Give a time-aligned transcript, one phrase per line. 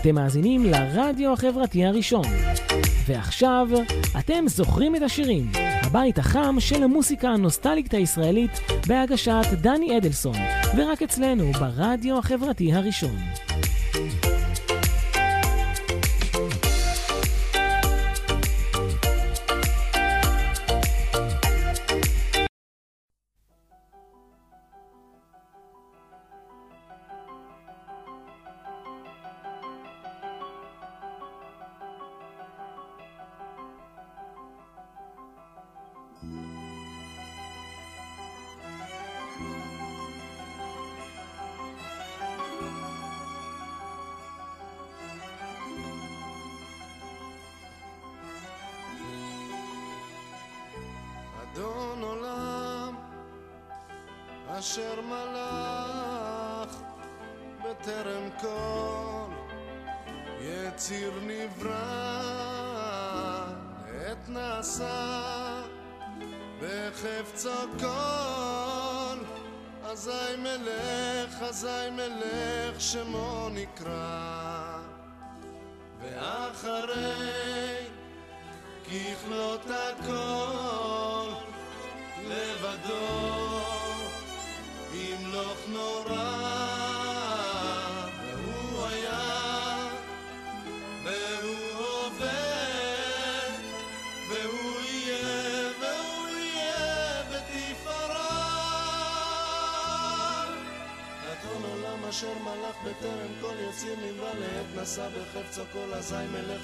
[0.00, 2.24] אתם מאזינים לרדיו החברתי הראשון.
[3.06, 3.68] ועכשיו,
[4.18, 5.50] אתם זוכרים את השירים,
[5.82, 8.50] הבית החם של המוסיקה הנוסטלית הישראלית
[8.86, 10.36] בהגשת דני אדלסון,
[10.76, 13.16] ורק אצלנו ברדיו החברתי הראשון.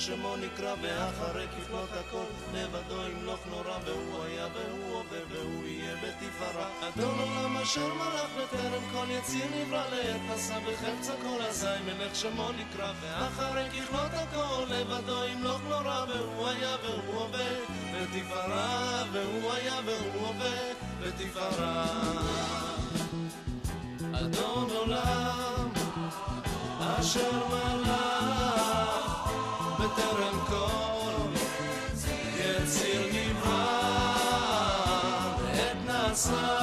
[0.07, 6.69] שמו נקרא ואחרי כפלות הכל לבדו ימלוך נורא והוא היה והוא עובר והוא יהיה בתפארה.
[6.89, 12.49] אדון עולם אשר מלך בטרם כל יציר נברא לעת נשא בחפצו כל אזי מלך שמו
[12.53, 17.61] נקרא ואחרי ככלות הכל לבדו ימלוך נורא והוא היה והוא עובר
[17.95, 21.87] בתפארה והוא היה והוא עובר בתפארה.
[24.13, 25.69] אדון עולם
[26.81, 28.06] אשר מלך
[29.97, 31.31] בטרם כל
[32.37, 33.67] יציר נברא
[35.53, 36.57] עת נשא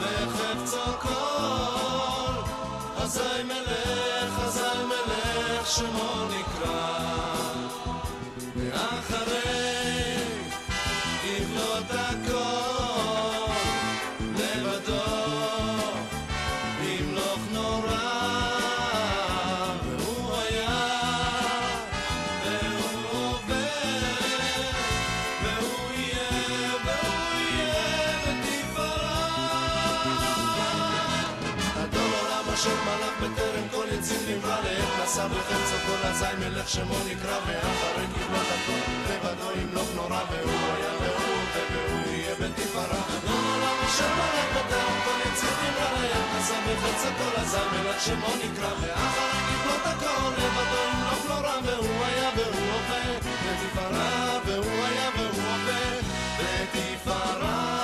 [0.00, 2.42] בחפצו כל
[3.02, 7.07] אזי מלך אזי מלך שמו נקרא
[32.98, 38.46] מלך בטרם כל יציר נברא לעת נשא בחפצו כל אזי מלך שמו נקרא ואחרי כבלות
[38.54, 41.38] הכל לבדו ימלוך נורא והוא היה והוא
[41.72, 43.02] והוא יהיה בתפארה
[43.88, 49.40] אשר מלך בטרם כל יציר נברא לעת נשא בחפצו כל אזי מלך שמו נקרא ואחרי
[49.48, 53.18] כבלות הכל לבדו ימלוך נורא והוא היה והוא הווה.
[53.20, 55.88] בתפארה והוא היה והוא הווה.
[57.08, 57.77] אדון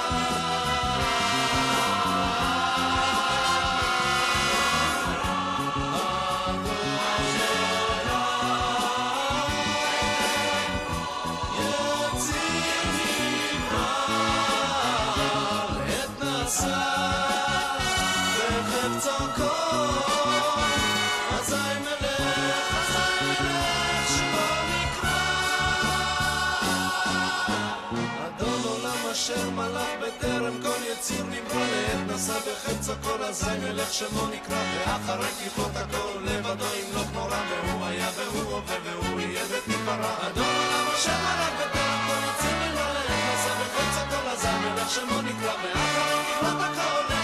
[32.15, 38.09] נשא בחפצו כל אזי מלך שמו נקרא ואחרי ככלות הכל לבדו ימלוך נורא והוא היה
[38.17, 43.55] והוא הווה והוא יהיה בתפארה אדון עולם אשר מלך בטרם כל יציר נברא לעת נשא
[43.61, 47.24] בחפצו כל אזי מלך שמו נקרא ואחרי ככלות הכל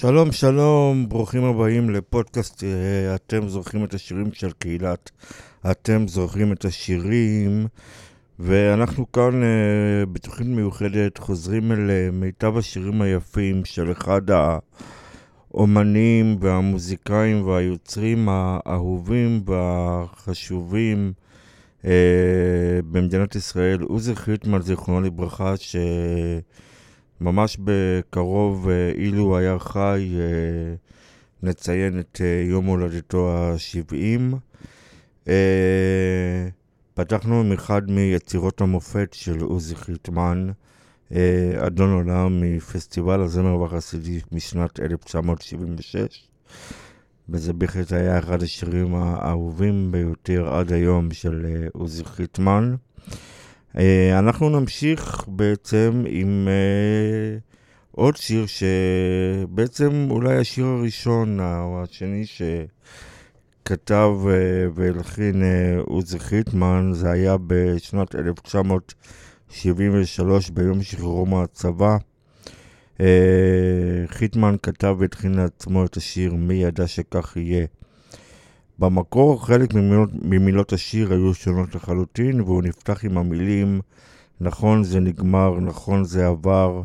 [0.00, 5.10] שלום, שלום, ברוכים הבאים לפודקאסט אה, אתם זוכרים את השירים של קהילת
[5.70, 7.66] אתם זוכרים את השירים
[8.38, 14.22] ואנחנו כאן אה, בתוכנית מיוחדת חוזרים אל אה, מיטב השירים היפים של אחד
[15.50, 21.12] האומנים והמוזיקאים והיוצרים האהובים והחשובים
[22.90, 25.76] במדינת ישראל, עוזי חיטמן, זיכרונו לברכה, ש...
[27.20, 30.74] ממש בקרוב, אה, אילו היה חי, אה,
[31.42, 34.36] נציין את אה, יום הולדתו ה-70.
[35.28, 36.48] אה,
[36.94, 40.50] פתחנו עם אחד מיצירות המופת של עוזי חיטמן,
[41.56, 46.28] אדון עולם מפסטיבל הזמר והחסידי משנת 1976.
[47.28, 52.74] וזה בהחלט היה אחד השירים האהובים ביותר עד היום של עוזי חיטמן.
[54.18, 56.48] אנחנו נמשיך בעצם עם
[57.90, 62.24] עוד שיר שבעצם אולי השיר הראשון או השני
[63.62, 64.10] שכתב
[64.74, 65.42] והלחין
[65.78, 71.96] עוזי חיטמן, זה היה בשנת 1973 ביום שחרורו מהצבא.
[74.06, 77.66] חיטמן כתב והתחיל לעצמו את השיר "מי ידע שכך יהיה".
[78.80, 83.80] במקור חלק ממילות, ממילות השיר היו שונות לחלוטין, והוא נפתח עם המילים
[84.40, 86.82] נכון זה נגמר, נכון זה עבר,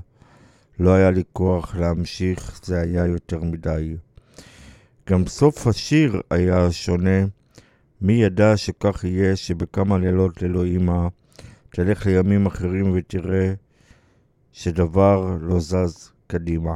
[0.80, 3.96] לא היה לי כוח להמשיך, זה היה יותר מדי.
[5.10, 7.26] גם סוף השיר היה שונה.
[8.02, 11.08] מי ידע שכך יהיה, שבכמה לילות ללא אמא,
[11.70, 13.54] תלך לימים אחרים ותראה
[14.52, 16.76] שדבר לא זז קדימה.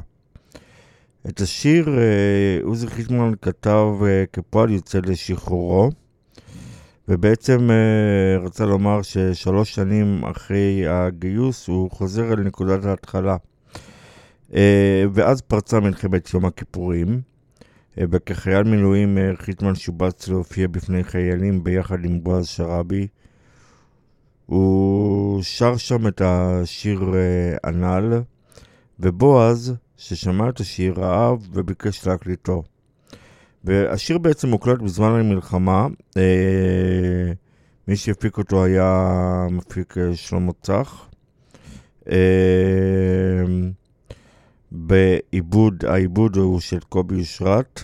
[1.27, 5.89] את השיר אה, עוזי חיטמן כתב אה, כפועל יוצא לשחרורו,
[7.07, 13.37] ובעצם אה, רצה לומר ששלוש שנים אחרי הגיוס הוא חוזר אל נקודת ההתחלה.
[15.13, 17.21] ואז פרצה מלחמת יום הכיפורים,
[17.97, 23.07] וכחייל מילואים חיטמן שובץ להופיע בפני חיילים ביחד עם בועז שראבי.
[24.45, 27.13] הוא שר שם את השיר
[27.63, 28.21] הנ"ל,
[28.99, 32.63] ובועז ששמע את השיר, אהב וביקש להקליטו.
[33.63, 35.87] והשיר בעצם מוקלט בזמן המלחמה,
[36.17, 37.31] אה,
[37.87, 41.09] מי שהפיק אותו היה מפיק אה, שלמה צח.
[42.11, 42.17] אה,
[44.71, 47.81] בעיבוד, העיבוד הוא של קובי אושרת.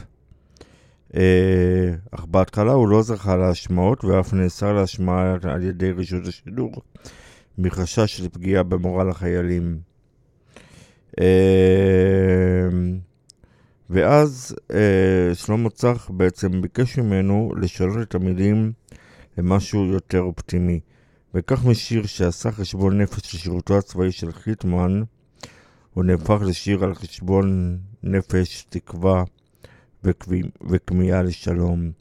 [1.15, 6.71] אה, אך בהתחלה הוא לא זכה להשמעות ואף נאסר להשמעה על ידי רשות השידור
[7.57, 9.94] מחשש של פגיעה במורל החיילים.
[11.21, 12.99] אמ,
[13.89, 18.71] ואז אה, שלמה צח בעצם ביקש ממנו לשנות את המילים
[19.37, 20.79] למשהו יותר אופטימי.
[21.33, 25.03] וכך משיר שעשה חשבון נפש לשירותו הצבאי של חיטמן,
[25.93, 29.23] הוא נהפך לשיר על חשבון נפש, תקווה
[30.69, 31.91] וכמיהה לשלום.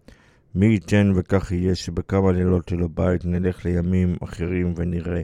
[0.55, 5.23] מי ייתן וכך יהיה שבכמה לילות של הבית נלך לימים אחרים ונראה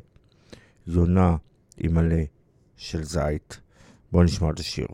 [0.87, 1.37] יונה
[1.79, 2.23] עם מלא
[2.77, 3.61] של זית.
[4.13, 4.87] בואו נשמע את השיר.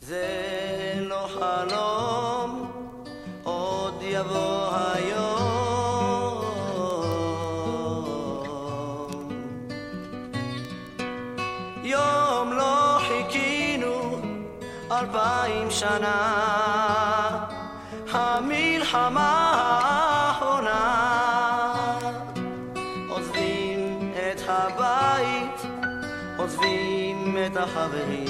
[0.00, 2.70] זה לא חלום,
[3.42, 5.38] עוד יבוא היום.
[11.84, 14.20] יום לא חיכינו
[14.92, 16.47] אלפיים שנה,
[27.68, 28.26] החברים,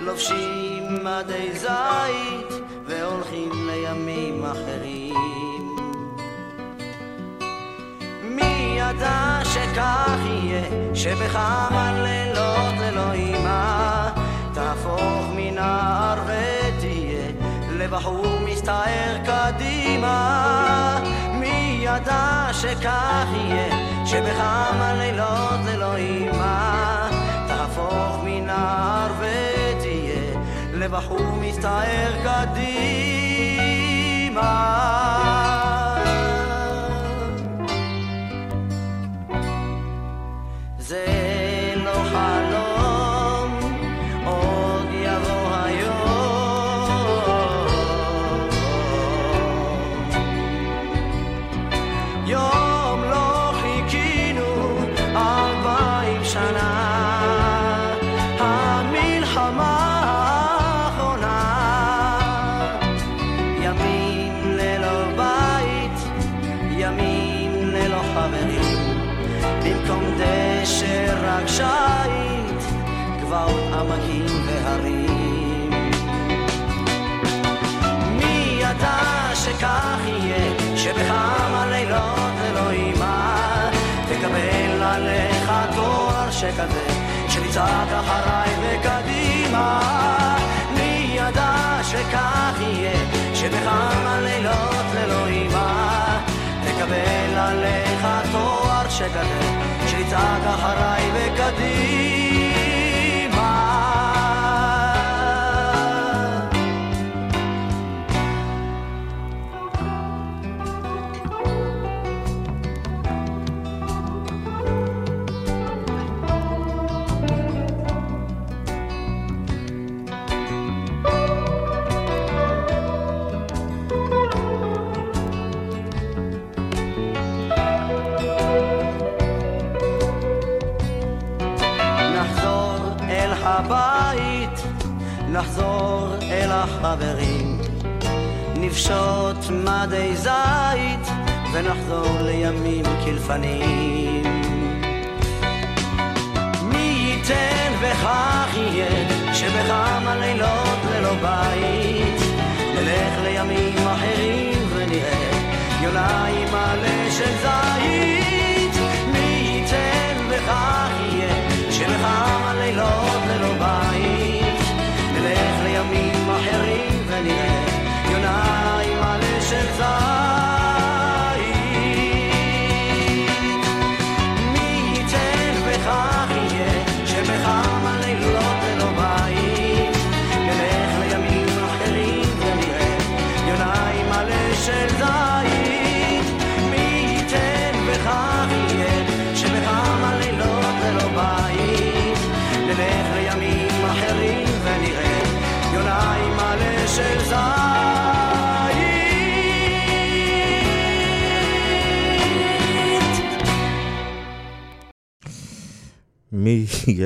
[0.00, 5.76] לובשים מדי זית והולכים לימים אחרים.
[8.22, 14.10] מי ידע שכך יהיה, שבכמה לילות אלוהימה
[14.54, 17.32] תהפוך מנער ותהיה
[17.70, 21.00] לבחור מסתער קדימה.
[21.32, 23.76] מי ידע שכך יהיה,
[24.06, 27.03] שבכמה לילות אלוהימה
[27.94, 30.40] תהפוך מנער ותהיה
[30.72, 32.74] לבחור מסתער קדימה.
[40.80, 41.23] שכך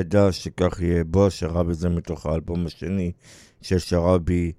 [0.08, 1.04] ידע שכך יהיה?
[1.04, 3.12] בוא שרה בזה מתוך האלבום השני
[3.62, 4.52] של שרבי.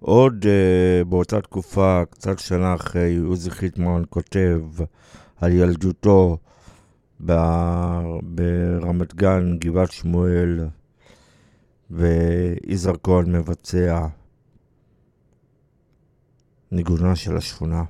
[0.00, 4.60] עוד uh, באותה תקופה, קצת שנה אחרי, עוזי חיטמן כותב
[5.36, 6.38] על ילדותו
[7.20, 10.66] ברמת גן, גבעת שמואל,
[11.90, 14.06] ויזהר כהן מבצע
[16.72, 17.84] ניגונה של השכונה.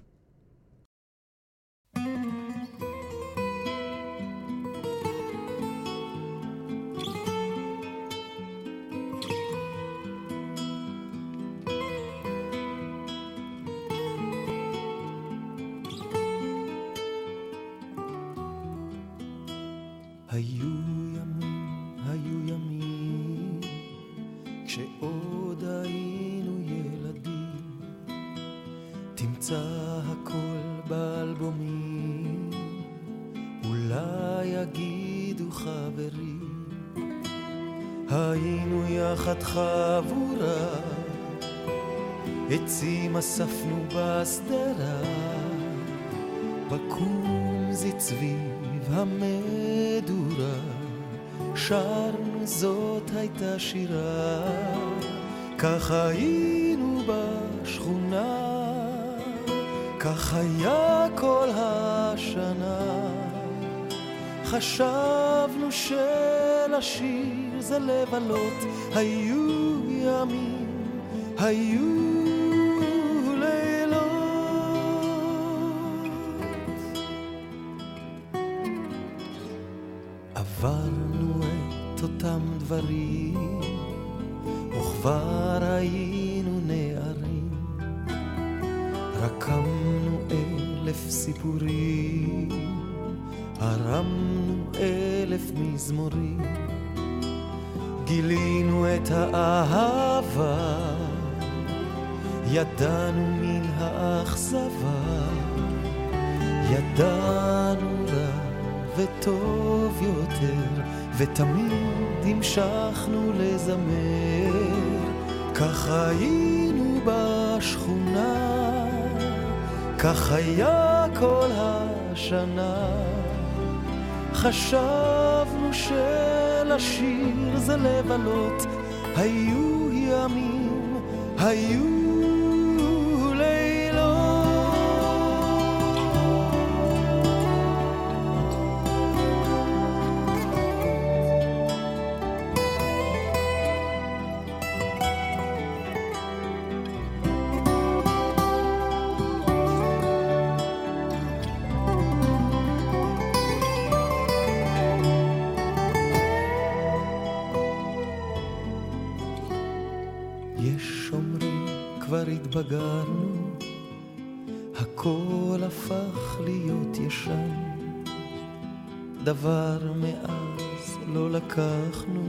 [171.16, 172.22] לא לקחנו,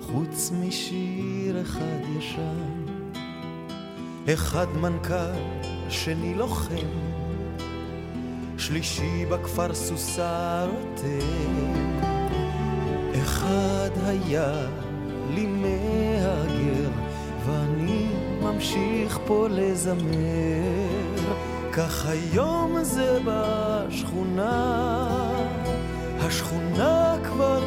[0.00, 2.84] חוץ משיר אחד ישן.
[4.34, 6.86] אחד מנכ"ל, שני לוחם,
[8.58, 11.94] שלישי בכפר סוסה רותם.
[13.22, 14.66] אחד היה
[15.34, 16.90] לי מהגר,
[17.46, 18.06] ואני
[18.42, 21.34] ממשיך פה לזמר,
[21.72, 24.76] כך היום זה בשכונה,
[26.20, 27.62] השכונה כבר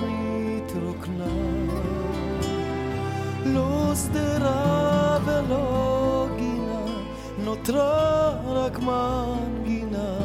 [0.57, 1.25] התרוקנה,
[3.45, 6.85] לא שדרה ולא גינה,
[7.43, 10.17] נותרה רק מנגינה.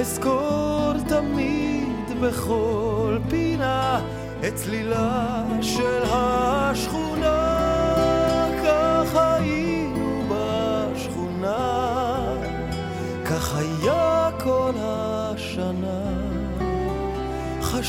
[0.00, 4.00] אזכור תמיד בכל פינה
[4.48, 7.03] את צלילה של השכונה.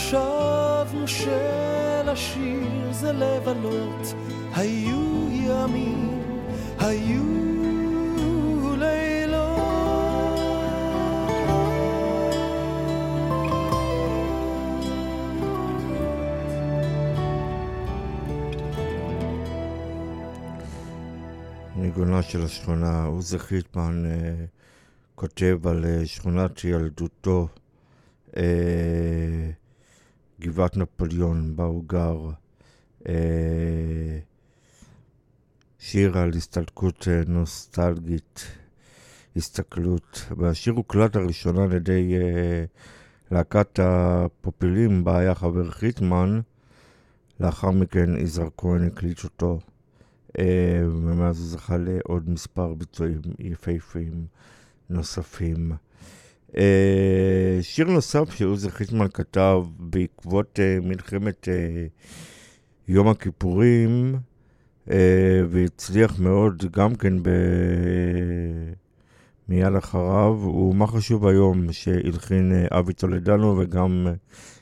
[0.05, 4.13] חשבנו שלשיר זה לבלות,
[4.55, 6.21] היו ימים,
[6.79, 7.23] היו
[21.75, 23.05] ניגונה של השכונה.
[23.05, 24.45] עוזי חיטמן אה,
[25.15, 27.47] כותב על אה, שכונת ילדותו,
[28.37, 28.43] אה,
[30.41, 32.29] גבעת נפוליאון, בה הוא גר.
[33.07, 34.19] אה,
[35.79, 38.45] שיר על הסתלקות אה, נוסטלגית,
[39.35, 40.25] הסתכלות.
[40.37, 42.65] והשיר הוקלט הראשונה על ידי אה,
[43.31, 46.39] להקת הפופילים, בה היה חבר חיטמן.
[47.39, 49.59] לאחר מכן יזהר כהן הקליט אותו.
[50.81, 54.25] ומאז הוא זכה לעוד מספר ביצועים יפהפיים
[54.89, 55.71] נוספים.
[56.57, 61.47] אה, שיר נוסף שעוזי חיטמן כתב בעקבות אה, מלחמת
[62.87, 64.15] יום הכיפורים,
[65.49, 67.29] והצליח מאוד גם כן ב...
[69.49, 74.07] מיד אחריו, הוא מה חשוב היום שהלחין אבי טולדנו וגם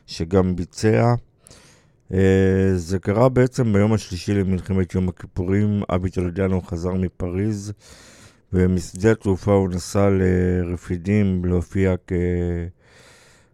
[0.08, 1.13] שגם ביצע.
[2.13, 5.84] אה, זה קרה בעצם ביום השלישי למלחמת יום הכיפורים.
[5.95, 7.73] אבי טולדיאנו חזר מפריז,
[8.53, 11.93] ומשדה התעופה הוא נסע לרפידים להופיע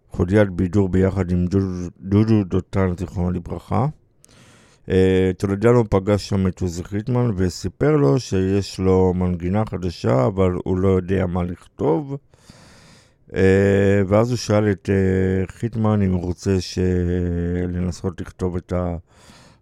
[0.10, 1.46] כחוליית בידור ביחד עם
[2.00, 3.88] דודו דותן, זיכרונו לברכה.
[4.90, 10.78] אה, טולדיאנו פגש שם את עוזי חיטמן וסיפר לו שיש לו מנגינה חדשה, אבל הוא
[10.78, 12.18] לא יודע מה לכתוב.
[13.36, 16.58] אה, ואז הוא שאל את אה, חיטמן אם הוא רוצה
[17.68, 18.74] לנסות לכתוב את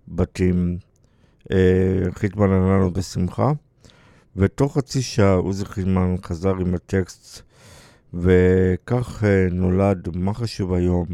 [0.08, 0.78] הבתים.
[2.13, 3.52] חיטמן ענה לו בשמחה,
[4.38, 7.41] ותוך חצי שעה עוזי חיטמן חזר עם הטקסט,
[8.13, 11.08] וכך נולד מה חשוב היום,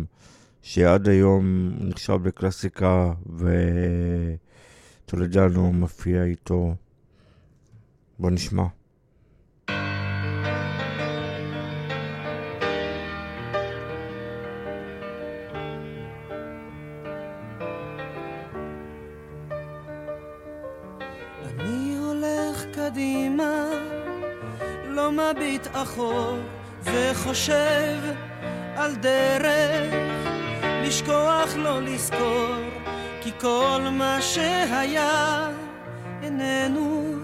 [0.61, 3.13] שעד היום נחשב לקלאסיקה,
[5.05, 6.75] וטולדנו מופיע איתו.
[8.19, 8.65] בוא נשמע.
[25.93, 26.37] אחור
[26.83, 27.97] וחושב
[28.75, 29.93] על דרך
[30.83, 32.55] לשכוח לא לזכור
[33.21, 35.49] כי כל מה שהיה
[36.23, 37.15] איננו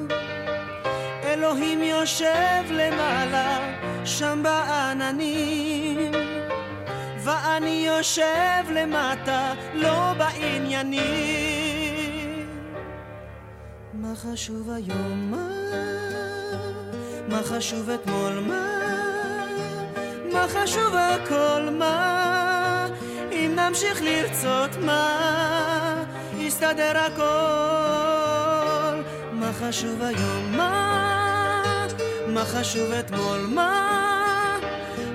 [1.23, 3.59] אלוהים יושב למעלה
[4.05, 6.11] שם בעננים
[7.23, 11.09] ואני יושב למטה לא בעניינים
[13.93, 15.31] מה חשוב היום?
[15.31, 15.58] מה
[17.29, 18.65] מה חשוב אתמול מה?
[20.33, 22.87] מה חשוב הכל מה?
[23.31, 26.03] אם נמשיך לרצות מה?
[26.37, 27.23] יסתדר הכל
[29.31, 31.87] מה חשוב היום מה?
[32.27, 34.59] מה חשוב אתמול מה?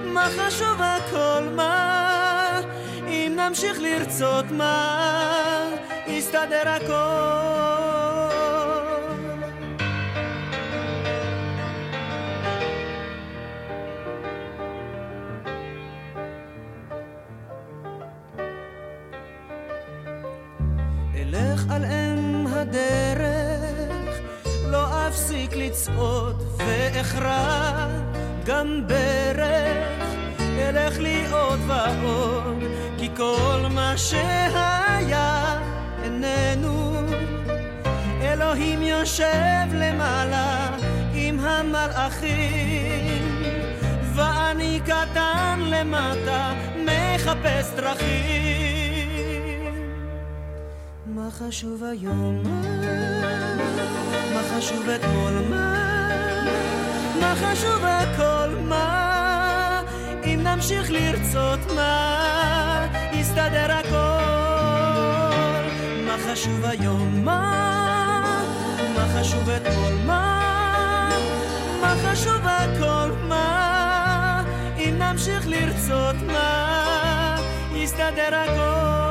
[0.04, 2.60] מה חשוב הכל מה?
[3.08, 5.04] אם נמשיך לרצות מה?
[6.06, 8.13] יסתדר הכל
[22.74, 24.20] הדרך,
[24.66, 27.86] לא אפסיק לצעוד ואכרע
[28.44, 30.04] גם ברך,
[30.58, 32.62] אלך לי עוד ועוד,
[32.98, 35.58] כי כל מה שהיה
[36.04, 36.94] איננו.
[38.22, 40.70] אלוהים יושב למעלה
[41.14, 43.24] עם המלאכים,
[44.14, 46.52] ואני קטן למטה
[46.84, 48.73] מחפש דרכים.
[51.24, 52.42] מה חשוב היום?
[54.34, 55.32] מה חשוב אתמול?
[55.50, 55.74] מה?
[57.20, 58.54] מה חשוב הכל?
[58.68, 59.82] מה?
[60.24, 62.86] אם נמשיך לרצות מה?
[63.12, 63.94] יסתדר הכל.
[66.06, 67.24] מה חשוב היום?
[67.24, 67.40] מה?
[68.94, 69.92] מה חשוב אתמול?
[70.06, 71.10] מה?
[71.80, 73.10] מה חשוב הכל?
[73.28, 74.42] מה?
[74.78, 77.36] אם נמשיך לרצות מה?
[77.74, 79.03] יסתדר הכל.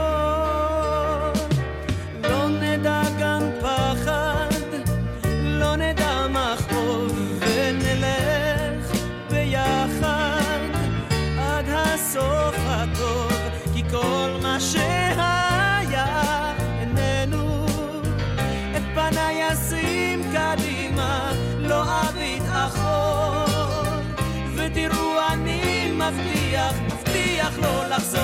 [26.11, 28.21] מבטיח, מבטיח לא לחזור.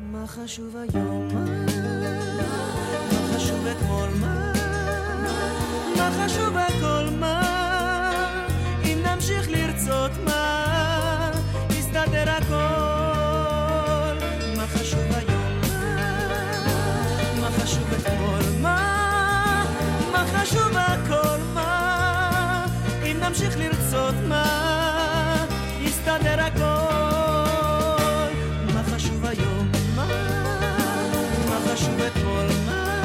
[0.00, 1.28] מה חשוב היום?
[3.12, 4.08] מה חשוב אתמול?
[4.20, 4.50] מה?
[6.24, 7.06] חשוב הכל?
[7.18, 7.40] מה?
[8.84, 11.30] אם נמשיך לרצות מה?
[11.70, 12.54] יסתדר הכל.
[14.56, 15.60] מה חשוב היום?
[17.40, 18.60] מה חשוב אתמול?
[20.12, 21.38] מה חשוב הכל?
[21.54, 22.66] מה?
[23.02, 24.43] אם נמשיך לרצות מה?
[26.14, 26.62] יסתדר הכל.
[28.74, 29.68] מה חשוב היום?
[29.96, 30.06] מה?
[31.48, 32.46] מה חשוב אתמול?
[32.66, 33.02] מה?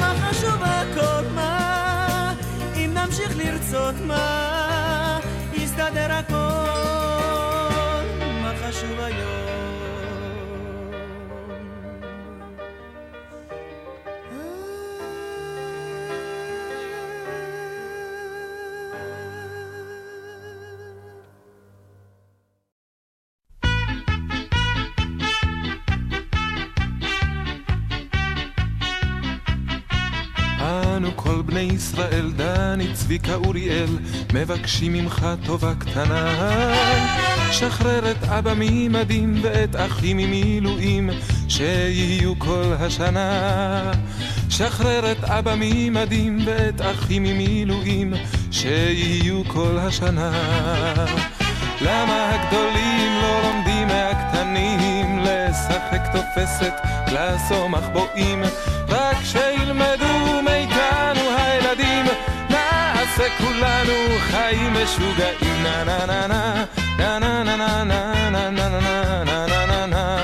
[0.00, 1.24] מה חשוב הכל?
[1.34, 2.34] מה?
[2.76, 5.18] אם נמשיך לרצות מה?
[5.52, 6.51] יסתדר הכל.
[32.82, 33.98] דני, צביקה, אוריאל,
[34.32, 36.36] מבקשים ממך טובה קטנה.
[37.52, 41.10] שחרר את אבא ממדים ואת אחי ממילואים,
[41.48, 43.92] שיהיו כל השנה.
[44.48, 48.14] שחרר את אבא ממדים ואת אחי ממילואים,
[48.50, 50.30] שיהיו כל השנה.
[51.80, 56.74] למה הגדולים לא לומדים מהקטנים לשחק תופסת,
[57.50, 58.42] או מחבואים?
[58.88, 60.21] רק שילמדו
[63.18, 65.62] נעשה כולנו חיים משוגעים.
[65.62, 66.64] נה נה נה נה
[66.98, 70.22] נה נה נה נה נה נה נה נה נה נה נה נה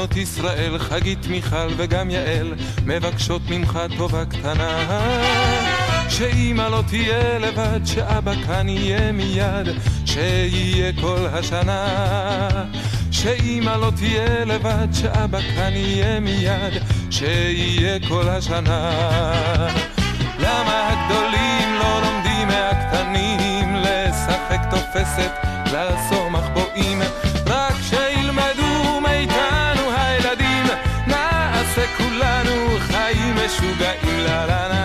[0.00, 2.54] בנות ישראל, חגית מיכל וגם יעל,
[2.86, 5.79] מבקשות ממך טובה קטנה.
[6.10, 9.68] שאמא לא תהיה לבד, שאבא כאן יהיה מיד,
[10.04, 11.86] שיהיה כל השנה.
[13.10, 18.90] שאמא לא תהיה לבד, שאבא כאן יהיה מיד, שיהיה כל השנה.
[20.38, 25.32] למה הגדולים לא לומדים מהקטנים לשחק תופסת,
[25.72, 27.02] לעשור מחבואים?
[27.46, 30.64] רק שילמדו מאיתנו הילדים,
[31.06, 34.00] נעשה כולנו חיים משוגעים.
[34.26, 34.79] לה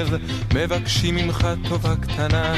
[0.00, 0.18] אוריאל,
[0.54, 2.52] מבקשים ממך טובה קטנה.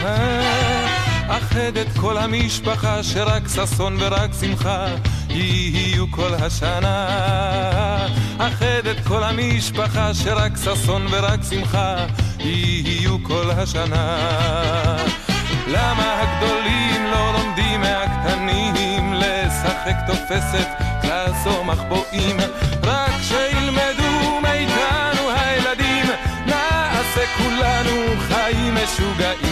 [1.29, 4.87] אכד את כל המשפחה, שרק ששון ורק שמחה
[5.29, 8.07] יהיו כל השנה.
[8.39, 11.97] אכד את כל המשפחה, שרק ששון ורק שמחה
[12.39, 14.97] יהיו כל השנה.
[15.69, 20.69] למה הגדולים לא לומדים מהקטנים לשחק תופסת,
[21.03, 22.37] קלאס או מחבואים?
[22.83, 23.00] רק
[27.37, 29.50] כולנו חיים משוגעים.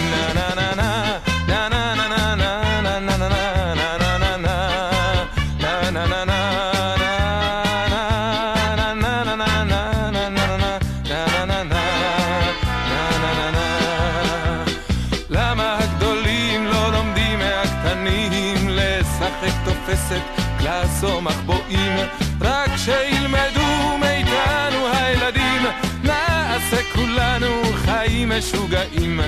[28.28, 29.20] משוגעים.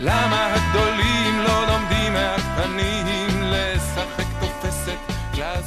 [0.00, 4.98] למה הגדולים לא לומדים מהקטנים לשחק תופסת,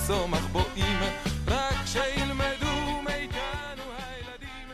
[0.10, 1.00] או מחבואים?
[1.48, 4.68] רק שילמדו מאיתנו הילדים.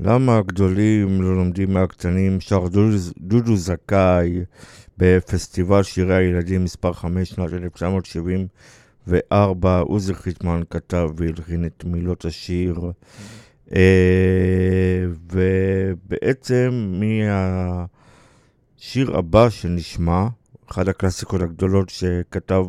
[0.00, 2.40] למה הגדולים לא לומדים מהקטנים?
[2.40, 2.64] שר
[3.18, 4.44] דודו זכאי
[4.98, 9.78] בפסטיבל שירי הילדים מספר 5 שנת 1974.
[9.78, 12.80] עוזי חיטמן כתב והלחין את מילות השיר.
[13.74, 17.00] אה, ובעצם
[18.78, 20.26] מהשיר הבא שנשמע,
[20.70, 22.64] אחת הקלאסיקות הגדולות שכתב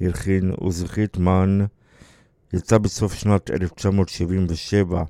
[0.00, 1.58] והלחין עוזי חיטמן,
[2.52, 5.02] יצא בסוף שנת 1977.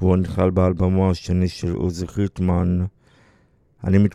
[0.00, 2.84] והוא נכלל באלבומו השני של עוזי חיטמן.
[3.84, 4.14] אני מת...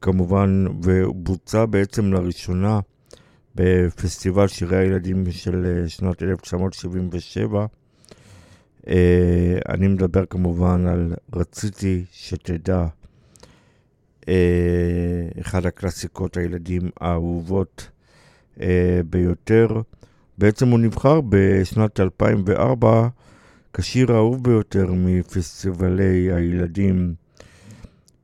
[0.00, 2.80] כמובן, והוא בוצע בעצם לראשונה
[3.54, 7.66] בפסטיבל שירי הילדים של אה, שנת 1977.
[8.88, 12.86] אה, אני מדבר כמובן על רציתי שתדע.
[14.28, 17.88] אה, אחד הקלאסיקות הילדים האהובות
[18.60, 19.80] אה, ביותר.
[20.38, 23.08] בעצם הוא נבחר בשנת 2004
[23.72, 27.14] כשיר האהוב ביותר מפסטיבלי הילדים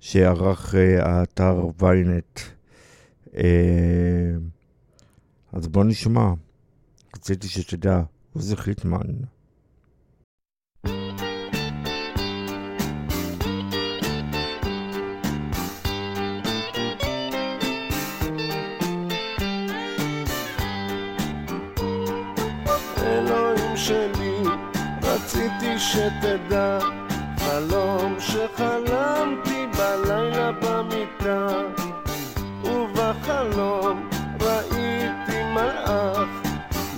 [0.01, 2.40] שערך האתר ויינט.
[5.53, 6.33] אז בוא נשמע.
[7.16, 9.07] רציתי שתדע, עוזי חיטמן.
[25.28, 26.78] רציתי שתדע,
[27.38, 31.46] חלום שחלמתי בלילה במיטה,
[32.64, 34.08] ובחלום
[34.40, 36.28] ראיתי מלאך,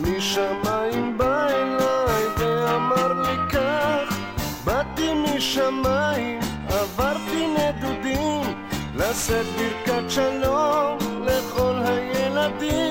[0.00, 4.18] משמיים בא אליי ואמר לי כך,
[4.64, 8.54] באתי משמיים, עברתי נדודים,
[8.94, 12.89] לשאת ברכת שלום לכל הילדים,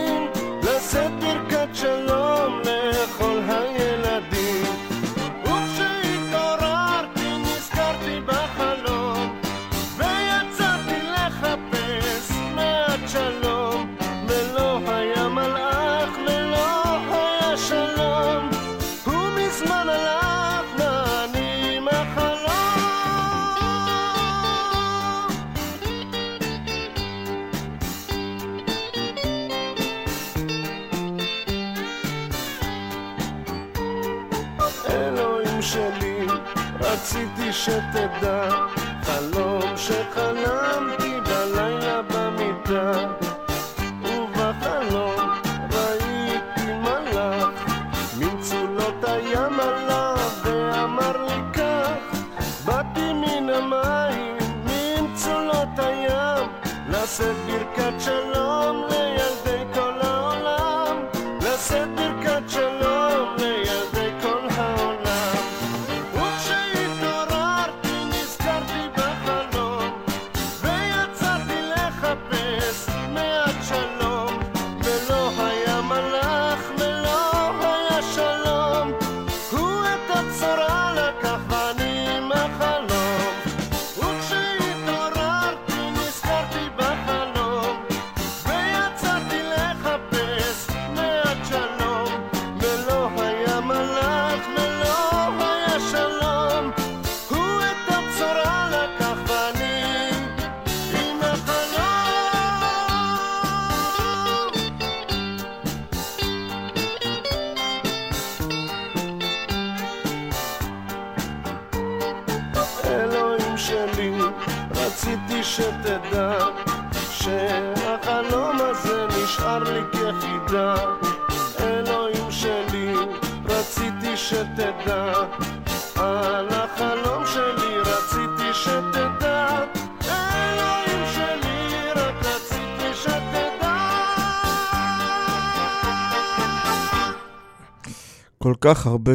[37.67, 38.68] רציתי שתדע, חלום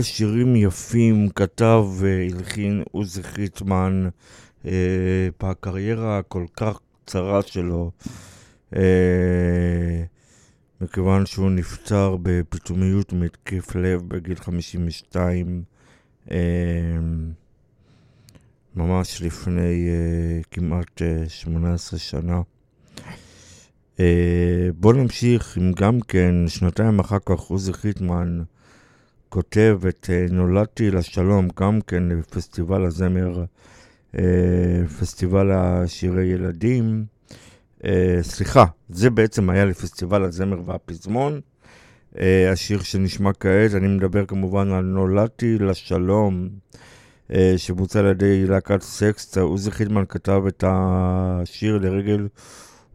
[0.05, 4.09] שירים יפים כתב והלחין עוזי חיטמן
[4.67, 7.90] אה, בקריירה הכל כך קצרה שלו,
[8.77, 10.03] אה,
[10.81, 15.62] מכיוון שהוא נפטר בפתאומיות מהתקף לב בגיל 52,
[16.31, 16.37] אה,
[18.77, 22.40] ממש לפני אה, כמעט אה, 18 שנה.
[24.01, 28.43] אה, בואו נמשיך עם גם כן, שנתיים אחר כך עוזי חיטמן
[29.35, 33.44] כותב את אה, נולדתי לשלום, גם כן לפסטיבל הזמר,
[34.18, 34.23] אה,
[35.01, 37.05] פסטיבל השירי ילדים.
[37.85, 41.40] אה, סליחה, זה בעצם היה לפסטיבל הזמר והפזמון.
[42.53, 46.49] השיר שנשמע כעת, אני מדבר כמובן על נולדתי לשלום,
[47.57, 49.40] שבוצע על ידי להקת סקסטה.
[49.40, 52.29] עוזי חידמן כתב את השיר לרגל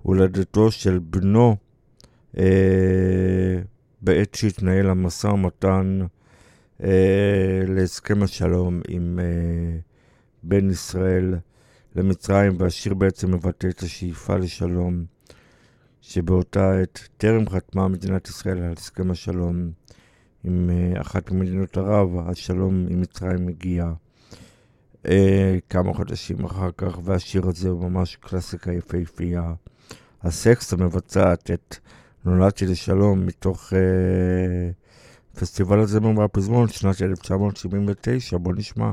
[0.01, 1.55] הולדתו של בנו,
[4.01, 5.99] בעת שהתנהל המשא ומתן
[7.67, 9.79] להסכם השלום עם אה,
[10.43, 11.35] בין ישראל
[11.95, 15.05] למצרים, והשיר בעצם מבטא את השאיפה לשלום,
[16.01, 19.71] שבאותה עת טרם חתמה מדינת ישראל על הסכם השלום
[20.43, 23.91] עם אה, אחת ממדינות ערב, השלום עם מצרים הגיע
[25.05, 29.53] אה, כמה חודשים אחר כך, והשיר הזה הוא ממש קלאסיקה יפהפייה.
[30.23, 31.75] הסקסט המבצעת את
[32.25, 34.71] נולדתי לשלום מתוך אה,
[35.39, 38.91] פסטיבל הזמר והפזמון שנת 1979, בוא נשמע.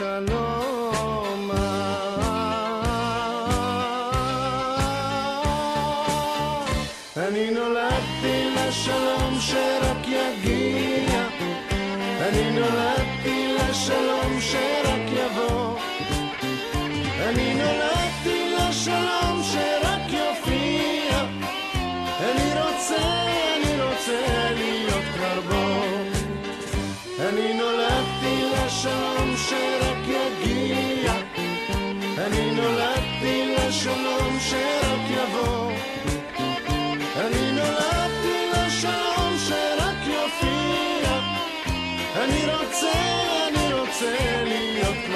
[0.00, 0.65] יד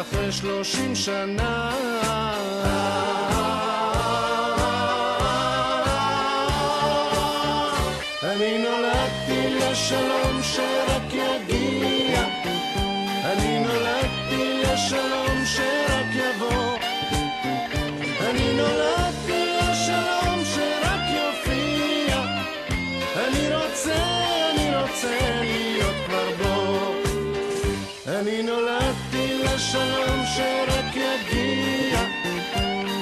[0.00, 1.70] אחרי שלושים שנה.
[8.22, 12.24] אני נולדתי לשלום שרק יגיע.
[13.24, 16.76] אני נולדתי לשלום שרק יבוא.
[18.20, 22.22] אני נולדתי לשלום שרק יופיע.
[23.16, 23.94] אני רוצה,
[24.50, 26.92] אני רוצה להיות כבר בו
[28.08, 28.85] אני נולדתי
[29.76, 32.00] לשלום שרק יגיע.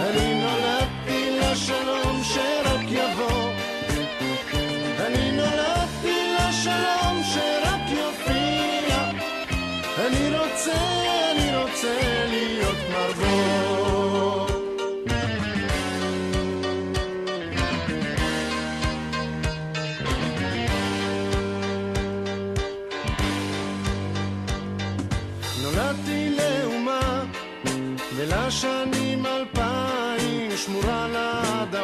[0.00, 3.50] אני נולדתי לשלום שרק יבוא.
[5.06, 8.96] אני נולדתי לשלום שרק יופיע.
[10.06, 10.72] אני רוצה,
[11.32, 14.43] אני רוצה להיות מרבור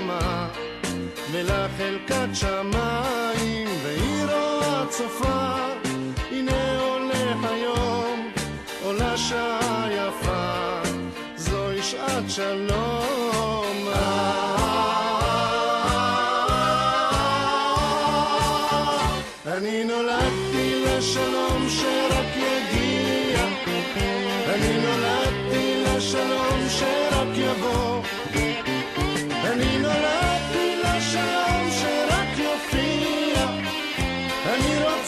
[0.01, 0.49] לאדמה
[1.33, 5.57] ולחלקת שמיים והיא רואה צופה.
[6.31, 8.31] הנה עולה היום
[8.85, 10.81] עולה שעה יפה
[11.37, 13.89] זוהי שעת שלום.
[19.47, 23.45] אני נולדתי לשלום שרק יגיע.
[24.55, 28.00] אני נולדתי לשלום שרק יבוא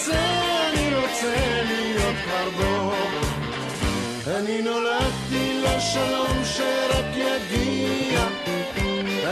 [0.02, 2.92] רוצה, אני רוצה להיות כבר בו
[4.26, 8.20] אני נולדתי לשלום שרק יגיע.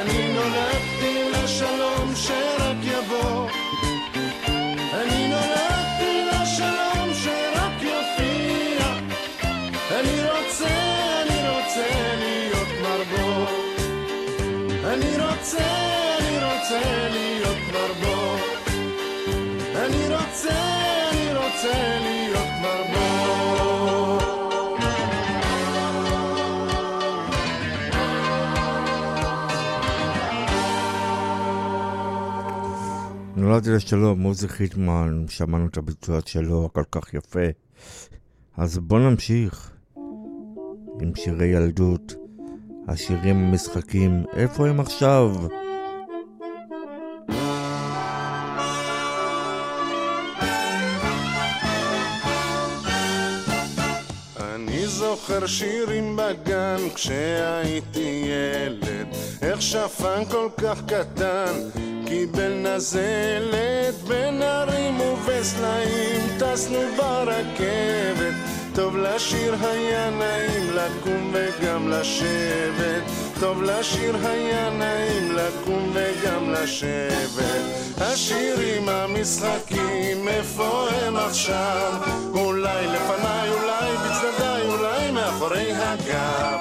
[0.01, 3.49] אני נולדתי לשלום שרק יבוא.
[4.95, 8.87] אני נולדתי לשלום שרק יופיע.
[9.91, 10.69] אני רוצה,
[11.23, 13.47] אני רוצה להיות מרבו
[14.85, 15.65] אני רוצה,
[16.19, 17.40] אני רוצה להיות
[33.37, 37.47] נולדתי לשלום, מוזי חיטמן, שמענו את הביצוע שלו הכל כך יפה.
[38.57, 39.73] אז בואו נמשיך
[41.01, 42.15] עם שירי ילדות,
[42.89, 45.33] השירים המשחקים, איפה הם עכשיו?
[55.21, 59.07] זוכר שירים בגן כשהייתי ילד.
[59.43, 61.53] איך שפן כל כך קטן
[62.07, 66.39] קיבל נזלת בין הרים ובסלעים.
[66.39, 68.35] טסנו ברכבת
[68.75, 73.03] טוב לשיר היה נעים לקום וגם לשבת.
[73.41, 77.63] טוב לשיר היה נעים לקום וגם לשבת.
[77.99, 81.93] השירים המשחקים איפה הם עכשיו?
[82.35, 84.20] אולי לפניי אולי אולי
[85.41, 86.59] מאחורי הגב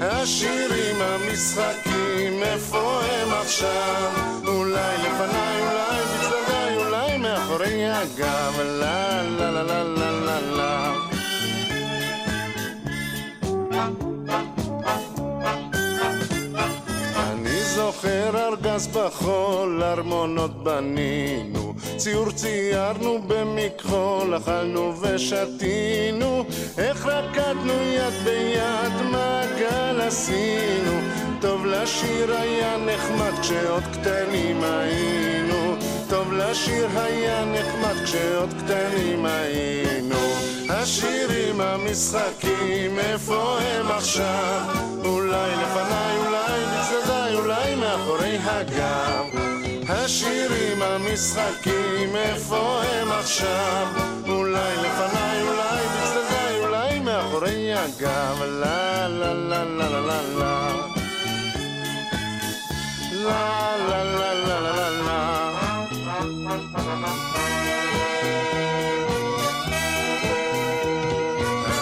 [0.00, 4.12] השירים המשחקים איפה הם עכשיו?
[4.46, 8.60] אולי לפניי אולי בצדדיי אולי מאחורי הגב.
[8.60, 10.85] לה לה לה לה לה לה
[18.76, 26.44] בארגז בחול, ארמונות בנינו, ציור ציירנו במכחול, אכלנו ושתינו,
[26.78, 30.92] איך רקדנו יד ביד, מעגל עשינו,
[31.40, 35.76] טוב לשיר היה נחמד כשעוד קטנים היינו,
[36.08, 40.16] טוב לשיר היה נחמד כשעוד קטנים היינו.
[40.68, 44.62] השירים, המשחקים, איפה הם עכשיו?
[45.04, 46.25] אולי לפניי,
[50.06, 53.86] השירים, המשחקים, איפה הם עכשיו?
[54.28, 58.42] אולי לפניי, אולי בצדדיי, אולי מאחורי הגב.
[58.42, 60.60] לה לה לה לה לה לה לה
[63.12, 65.52] לה לה לה לה לה לה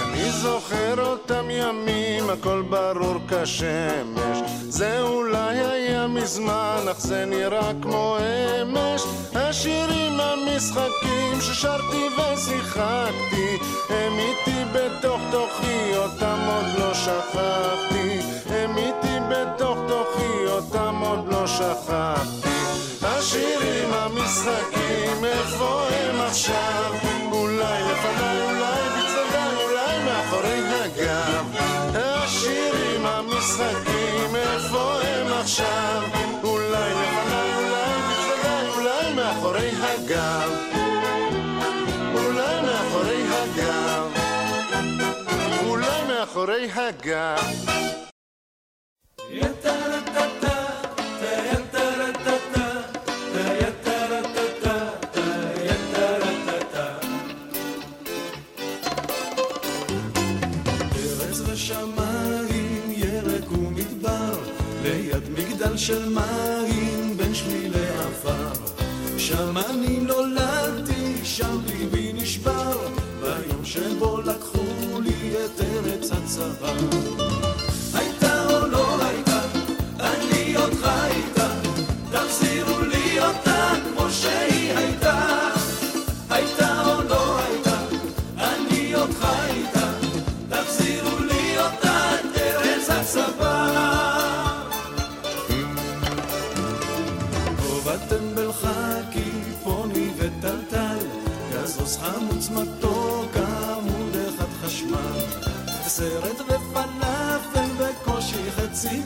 [0.04, 4.43] אני זוכר אותם ימים, הכל ברור כשמש.
[4.74, 8.16] זה אולי היה מזמן, אך זה נראה כמו
[8.62, 9.02] אמש.
[9.34, 13.58] השירים, המשחקים ששרתי ושיחקתי,
[13.88, 18.18] הם איתי בתוך תוכי, אותם עוד לא שכחתי.
[18.46, 22.58] הם איתי בתוך תוכי, אותם עוד לא שכחתי.
[23.02, 26.94] השירים, המשחקים, איפה הם עכשיו?
[27.32, 28.73] אולי לפניי, אולי
[35.44, 36.02] עכשיו?
[36.42, 40.50] אולי לפניי, אולי בצדדיי, אולי מאחורי הגב.
[42.14, 44.12] אולי מאחורי הגב.
[45.66, 47.64] אולי מאחורי הגב.
[65.86, 68.52] של מים, בין שבילי עפר.
[69.18, 72.88] שם אני נולדתי, שם ליבי נשבר,
[73.20, 77.33] ביום שבו לקחו לי את ארץ הצבא.
[105.96, 109.02] סרט ופלאפל בקושי חצי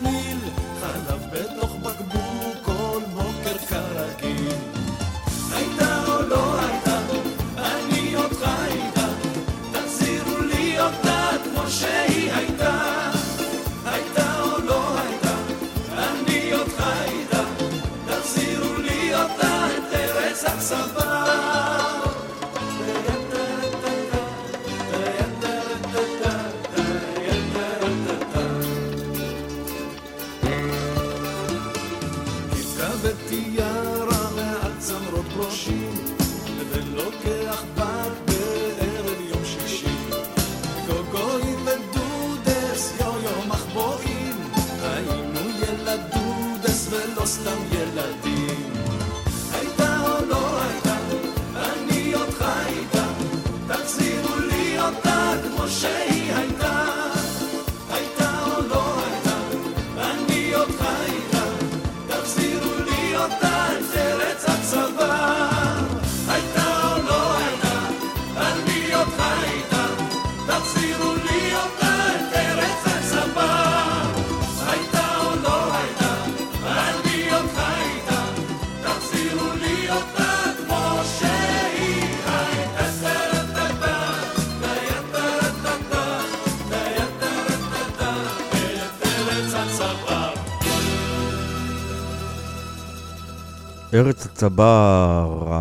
[94.39, 95.53] הצבר,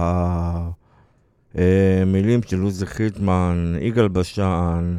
[1.55, 4.97] המילים של עוזי חיטמן, יגאל בשן,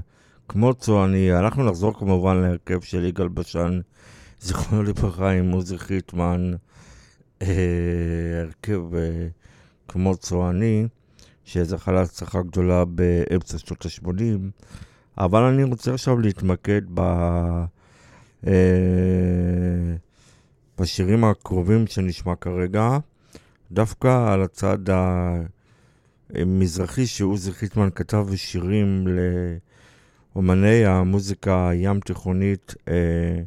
[0.49, 3.81] כמו צועני, אנחנו נחזור כמובן להרכב של יגאל בשן,
[4.41, 6.53] זיכרונו לברכה עם עוזי חיטמן,
[7.43, 7.47] אה,
[8.41, 9.29] הרכב אה,
[9.89, 10.87] כמו צועני,
[11.45, 14.63] שזכה להצלחה גדולה באמצע שנות ה-80,
[15.19, 17.01] אבל אני רוצה עכשיו להתמקד ב...
[18.47, 18.53] אה,
[20.79, 22.99] בשירים הקרובים שנשמע כרגע,
[23.73, 24.79] דווקא על הצד
[26.35, 29.07] המזרחי שעוזי חיטמן כתב שירים
[30.35, 33.41] לאומני המוזיקה הים תיכונית, אה,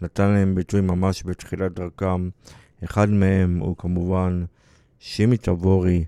[0.00, 2.28] נתן להם ביטוי ממש בתחילת דרכם,
[2.84, 4.44] אחד מהם הוא כמובן
[4.98, 6.04] שימי תבורי.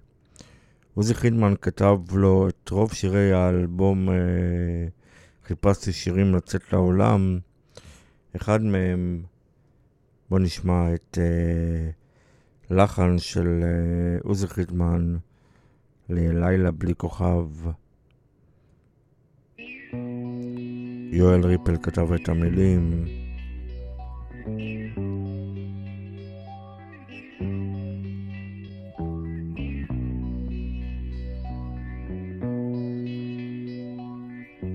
[0.95, 4.15] עוזי חידמן כתב לו את רוב שירי האלבום אה,
[5.47, 7.39] חיפשתי שירים לצאת לעולם.
[8.37, 9.23] אחד מהם,
[10.31, 11.91] בוא נשמע את אה,
[12.71, 15.17] לחן של אה, עוזי חידמן
[16.09, 17.47] ללילה בלי כוכב.
[21.13, 23.05] יואל ריפל כתב את המילים.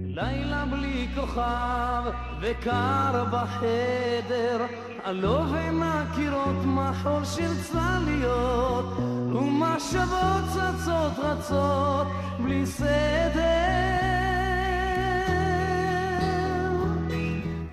[0.06, 2.04] לילה בלי כוכב
[2.41, 4.66] וקר בחדר,
[5.04, 8.86] עלו בין הקירות מחול של צלליות,
[9.34, 12.08] ומחשבות צצות רצות
[12.39, 13.43] בלי סדר.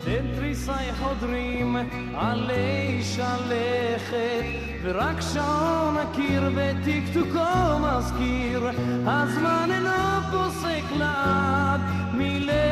[0.06, 1.76] אין תריסי חודרים
[2.14, 4.44] עלי שלכת,
[4.82, 8.70] ורק שעון הקיר בטקטוקו מזכיר,
[9.06, 9.90] הזמן אינו
[10.30, 11.80] פוסק לעד
[12.12, 12.69] מלכת.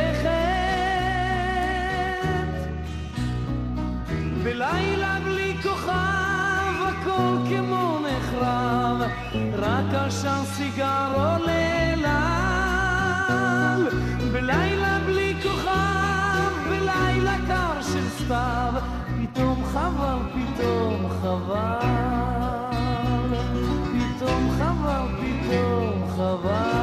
[4.72, 9.02] בלילה בלי כוכב הכל כמו נחרב,
[9.58, 13.88] רק עשן סיגר עולה לל.
[14.32, 18.72] בלילה בלי כוכב, בלילה קר של סתיו,
[19.22, 21.78] פתאום חבל, פתאום חבל.
[23.92, 26.77] פתאום חבל, פתאום חבל.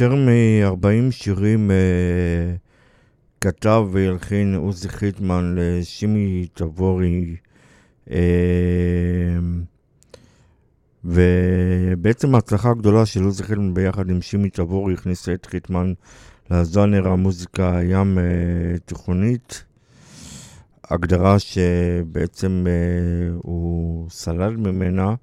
[0.00, 1.76] יותר מ-40 שירים אה,
[3.40, 7.36] כתב והלחין עוזי חיטמן לשימי תבורי.
[8.10, 8.16] אה,
[11.04, 15.92] ובעצם ההצלחה הגדולה של עוזי חיטמן ביחד עם שימי תבורי הכניסה את חיטמן
[16.50, 18.24] לז'אנר המוזיקה הים אה,
[18.84, 19.64] תיכונית.
[20.90, 25.14] הגדרה שבעצם אה, הוא סלל ממנה.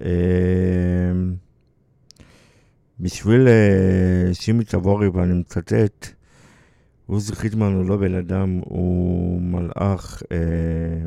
[0.00, 0.06] אה,
[3.00, 6.06] בשביל אה, שימי תבורי, ואני מצטט,
[7.06, 10.22] עוזי חיטמן הוא לא בן אדם, הוא מלאך.
[10.32, 11.06] אה,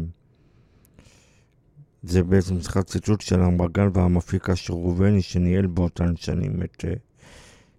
[2.04, 6.94] זה בעצם שיחת ציטוט של המרגן והמפיק אשר ראובני, שניהל באותן שנים את אה,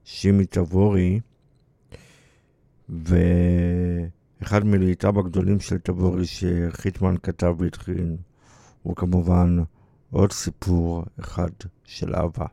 [0.04, 1.20] שימי תבורי.
[2.88, 8.16] ואחד מלהיטיו הגדולים של תבורי שחיטמן כתב והתחיל,
[8.82, 9.58] הוא כמובן
[10.10, 11.50] עוד סיפור אחד
[11.84, 12.46] של אהבה.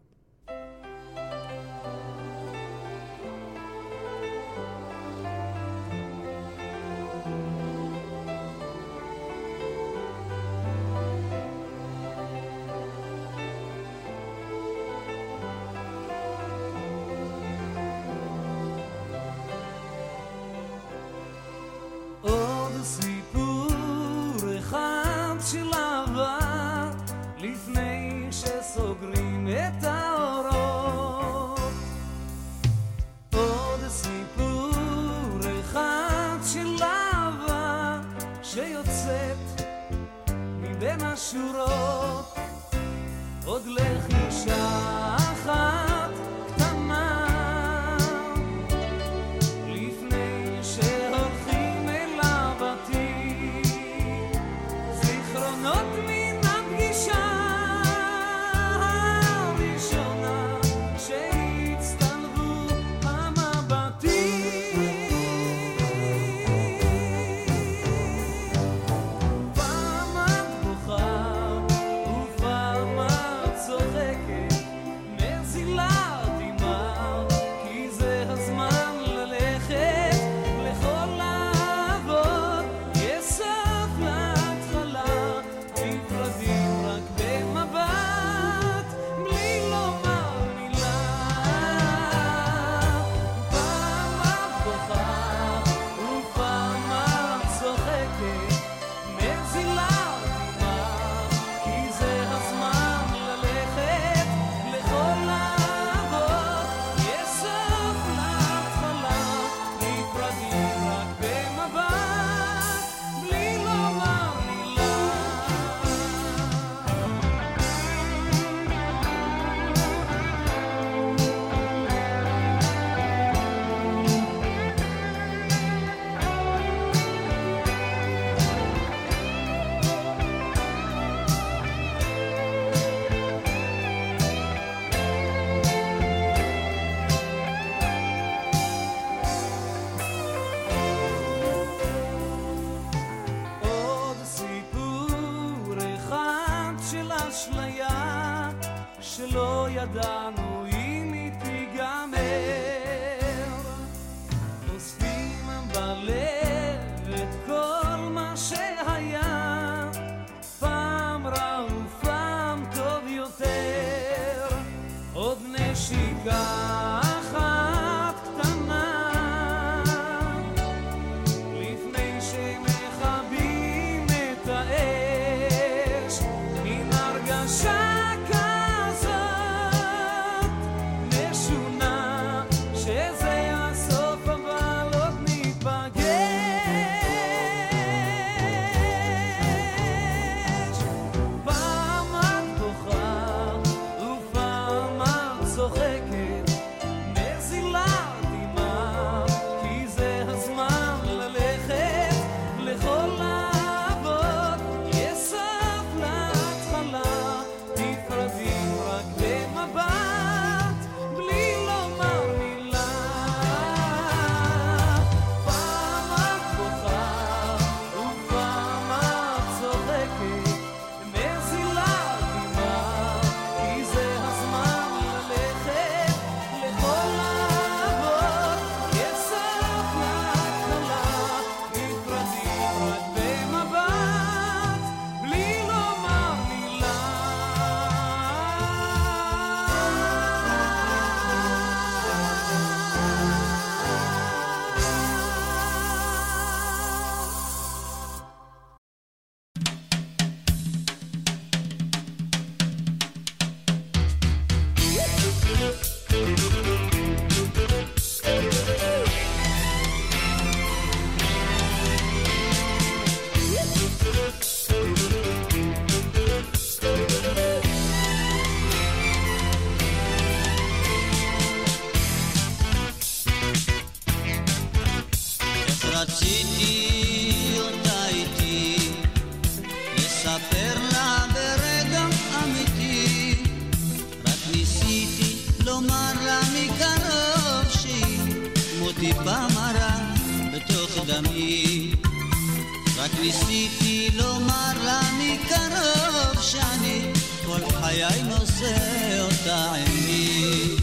[293.28, 297.01] ניסיתי לומר לה מקרוב שאני
[297.45, 300.76] כל חיי נושא אותה עימי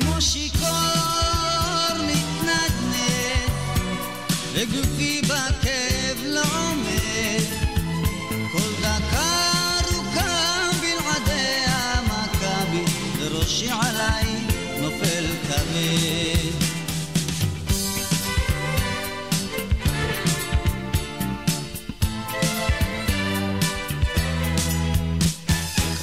[0.00, 1.39] כמו שיכור
[4.60, 7.44] וגופי בכאב לא עומד.
[8.52, 12.84] כל דקה ארוכה בלעדי המכבי
[13.18, 14.26] וראשי עליי
[14.80, 16.50] נופל כבד.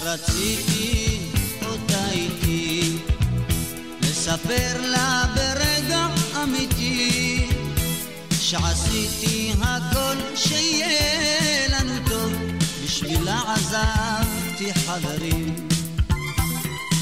[0.03, 1.19] רציתי
[1.65, 2.97] אותה איתי,
[4.01, 5.46] לספר לה ברגע
[8.49, 12.33] שעשיתי הכל שיהיה לנו טוב,
[12.83, 15.55] בשבילה עזבתי חברים.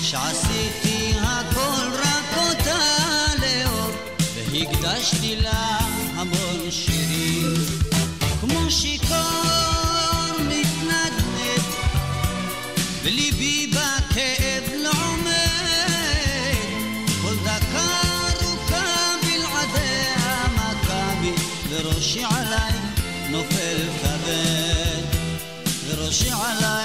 [0.02, 2.78] שעשיתי הכל רק אותה
[3.42, 3.92] לאור,
[4.52, 5.78] והקדשתי לה
[6.16, 7.54] המון שירים.
[8.42, 9.95] כמו שיכור
[26.16, 26.85] וראשי עליי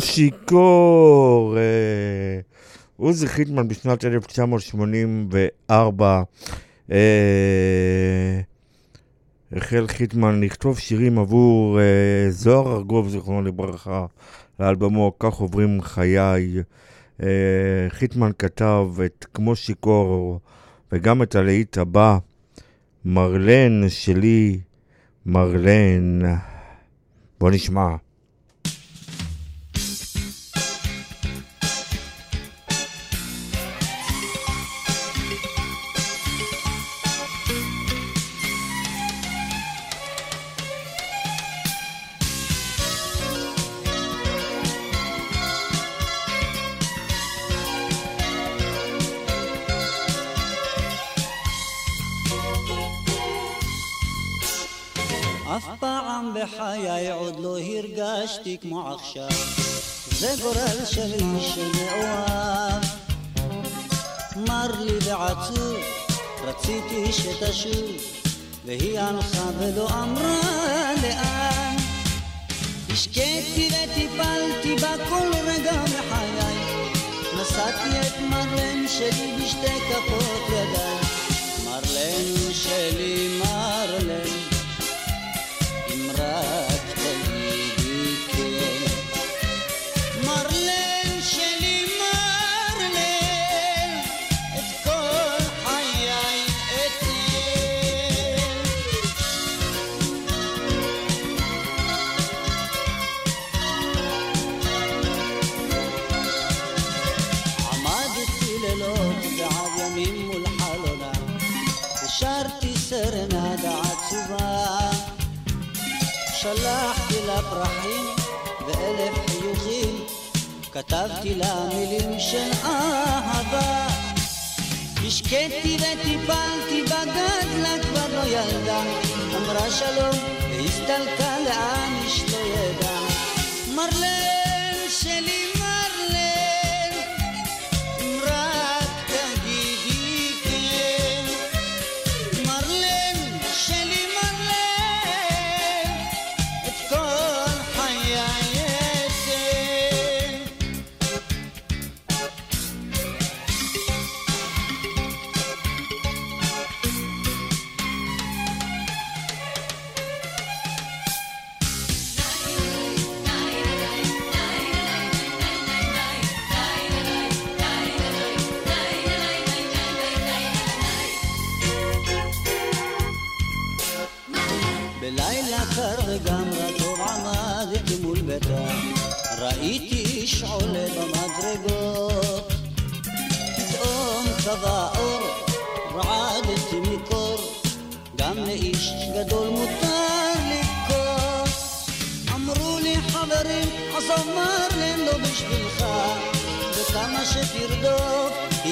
[0.00, 2.40] שיכור, אה,
[2.96, 6.22] עוזי חיטמן בשנת 1984
[6.92, 8.40] אה,
[9.52, 14.06] החל חיטמן לכתוב שירים עבור אה, זוהר ארגוב, זיכרונו לברכה,
[14.60, 16.62] לאלבומו "כך עוברים חיי".
[17.22, 20.40] אה, חיטמן כתב את כמו שיכור
[20.92, 22.18] וגם את הלהיט הבא,
[23.04, 24.60] מרלן שלי,
[25.26, 26.20] מרלן.
[27.40, 28.05] בוא נשמע.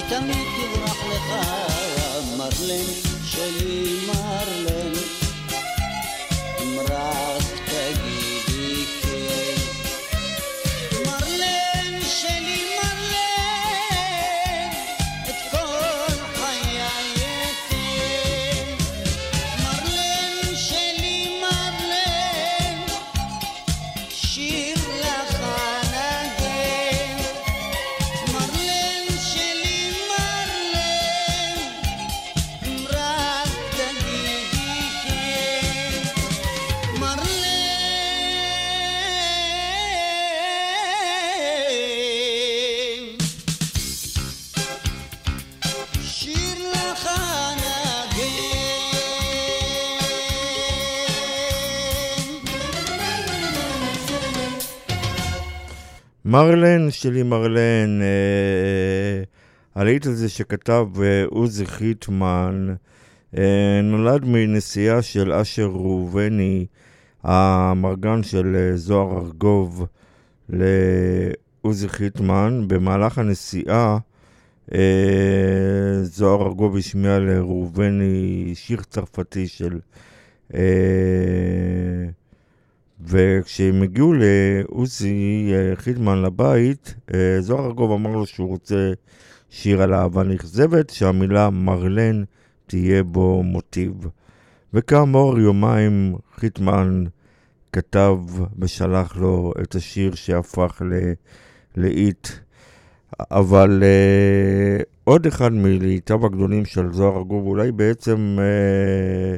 [0.09, 1.29] תמיד תברח לך.
[2.37, 3.04] מרלן
[56.45, 59.23] מרלן שלי מרלן, אה,
[59.75, 62.75] הלהיט הזה שכתב אה, עוזי חיטמן,
[63.39, 66.67] אה, נולד מנסיעה של אשר ראובני,
[67.23, 69.87] המרגן של אה, זוהר ארגוב,
[70.49, 72.65] לעוזי חיטמן.
[72.67, 73.99] במהלך הנסיעה
[74.75, 74.79] אה,
[76.03, 79.79] זוהר ארגוב השמיע לראובני שיר צרפתי של...
[83.01, 88.93] וכשהם הגיעו לעוזי אה, חידמן לבית, אה, זוהר ארגוב אמר לו שהוא רוצה
[89.51, 92.25] שיר על אהבה נכזבת, שהמילה מרלן
[92.67, 93.93] תהיה בו מוטיב.
[94.75, 97.05] וכאמור, יומיים חיטמן
[97.73, 98.19] כתב
[98.59, 100.83] ושלח לו את השיר שהפך
[101.77, 102.29] ללהיט.
[103.21, 109.37] אבל אה, עוד אחד מלהיטיו הגדולים של זוהר ארגוב, אולי בעצם אה,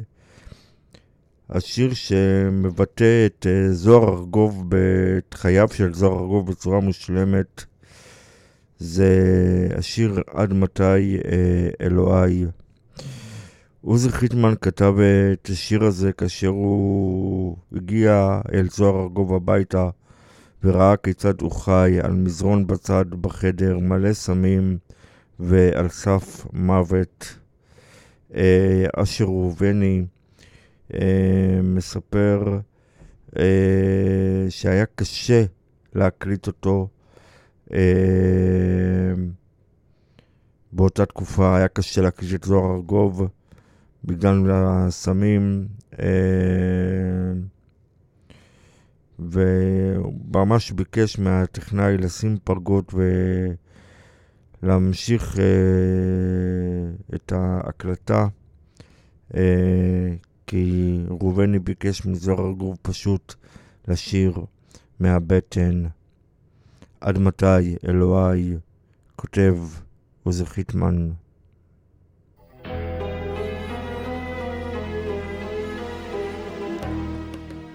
[1.50, 4.74] השיר שמבטא את אה, זוהר ארגוב,
[5.18, 7.64] את חייו של זוהר ארגוב בצורה מושלמת,
[8.78, 9.10] זה
[9.78, 12.44] השיר עד מתי אה, אלוהי.
[13.80, 14.94] עוזי חיטמן כתב
[15.32, 19.90] את השיר הזה כאשר הוא הגיע אל זוהר ארגוב הביתה
[20.64, 24.78] וראה כיצד הוא חי על מזרון בצד בחדר מלא סמים
[25.40, 27.36] ועל סף מוות.
[28.34, 30.04] אה, אשר ראובני
[31.62, 32.58] מספר
[33.38, 35.44] אה, שהיה קשה
[35.94, 36.88] להקליט אותו
[37.72, 37.78] אה,
[40.72, 43.28] באותה תקופה, היה קשה להקליט את זוהר ארגוב
[44.04, 45.66] בגלל הסמים.
[45.98, 46.06] אה,
[49.18, 52.94] וממש ביקש מהטכנאי לשים פרגות
[54.62, 55.44] ולהמשיך אה,
[57.14, 58.26] את ההקלטה,
[59.34, 60.14] אה,
[60.46, 63.34] כי ראובני ביקש מזוהר ארגוב פשוט
[63.88, 64.44] לשיר
[65.00, 65.84] מהבטן.
[67.00, 68.54] עד מתי, אלוהי,
[69.16, 69.56] כותב
[70.22, 71.10] עוזי חיטמן.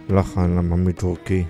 [0.09, 1.45] לחן עממי טורקי.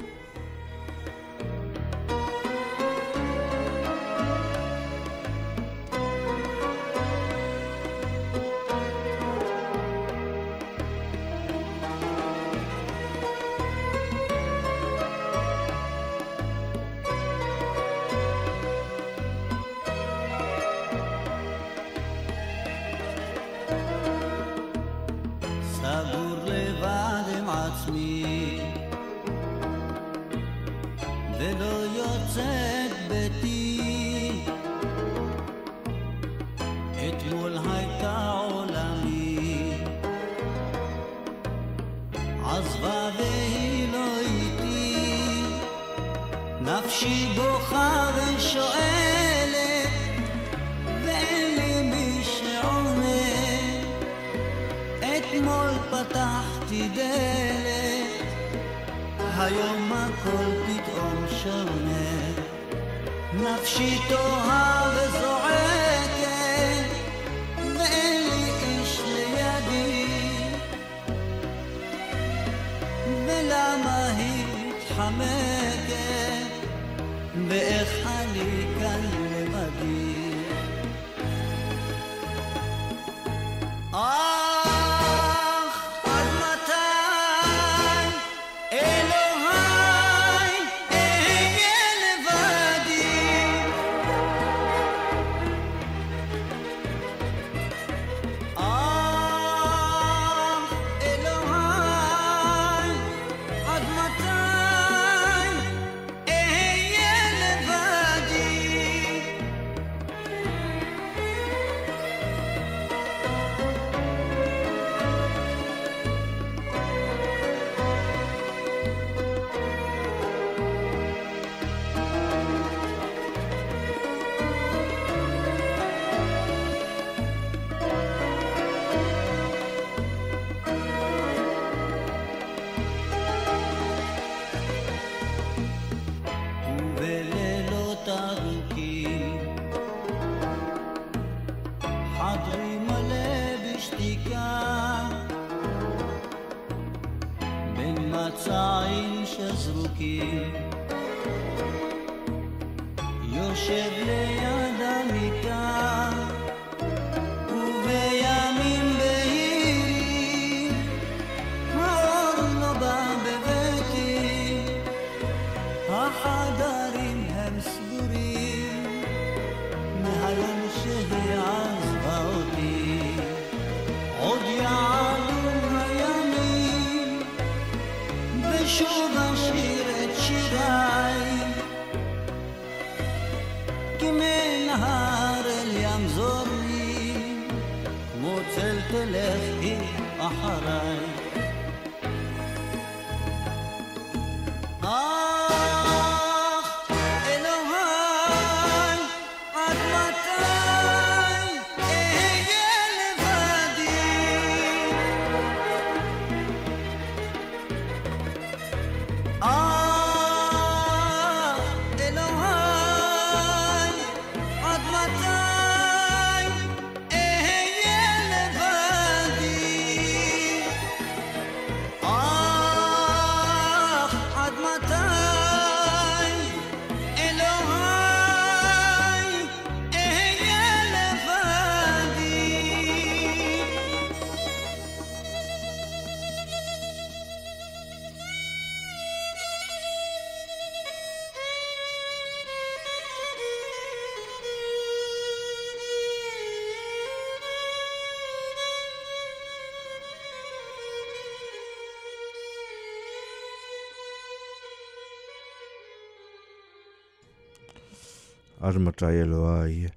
[258.72, 259.88] עד מתי אלוהי.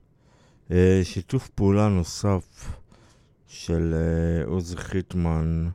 [1.03, 2.77] שיתוף פעולה נוסף
[3.47, 5.69] של אה, עוזי חיטמן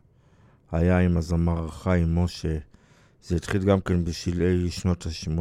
[0.72, 2.58] היה עם הזמר חיים משה.
[3.24, 5.32] זה התחיל גם כן בשלהי שנות ה-80,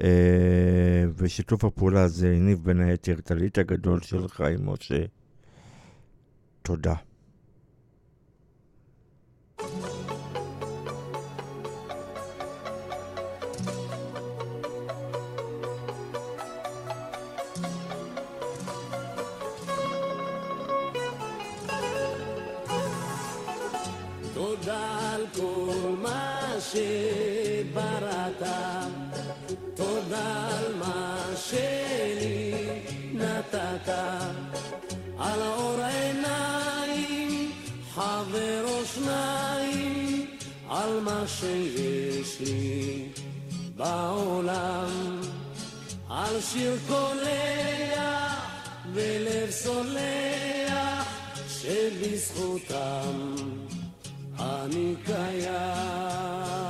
[0.00, 5.04] אה, ושיתוף הפעולה הזה הניב בין היתר את הליט הגדול של חיים משה.
[6.62, 6.94] תודה
[40.98, 43.08] על מה שיש לי
[43.76, 45.20] בעולם,
[46.10, 48.46] על שיר קולח
[48.94, 51.06] ולב סולח,
[51.48, 53.34] שבזכותם
[54.38, 56.67] אני קיים.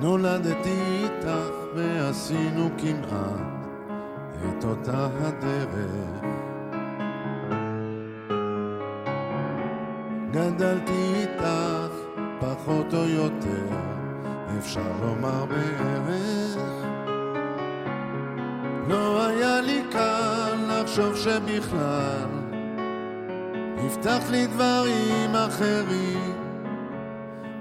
[0.00, 3.58] נולדתי איתך ועשינו כמעט
[4.48, 6.24] את אותה הדרך.
[10.30, 11.94] גדלתי איתך
[12.40, 13.66] פחות או יותר,
[14.58, 16.56] אפשר לומר בערך.
[18.88, 22.28] לא היה לי קל לחשוב שבכלל
[23.78, 26.37] הבטחת לי דברים אחרים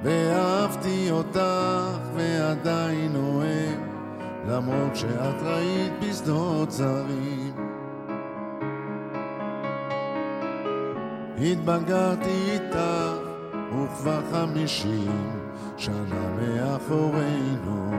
[0.03, 3.80] ואהבתי אותך ועדיין אוהב
[4.48, 7.53] למרות שאת ראית בשדות זרים.
[11.41, 12.78] התבגרתי איתך
[13.69, 15.40] וכבר חמישים
[15.78, 17.91] שנה מאחורינו.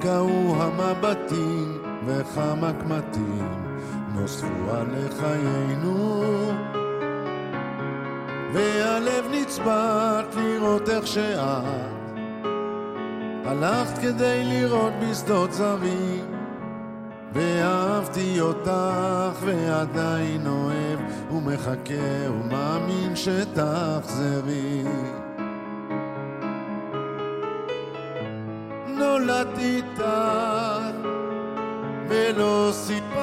[0.00, 3.48] קהו המבטים וכמה קמטים
[4.14, 4.86] נוספו על
[5.20, 6.24] חיינו
[8.54, 11.64] והלב נצבט לראות איך שאת
[13.44, 16.34] הלכת כדי לראות בשדות זרים.
[17.32, 21.00] ואהבתי אותך ועדיין אוהב
[21.32, 24.84] ומחכה ומאמין שתחזרי.
[28.86, 30.04] נולדתי איתך
[32.08, 33.13] ולא סיפרתי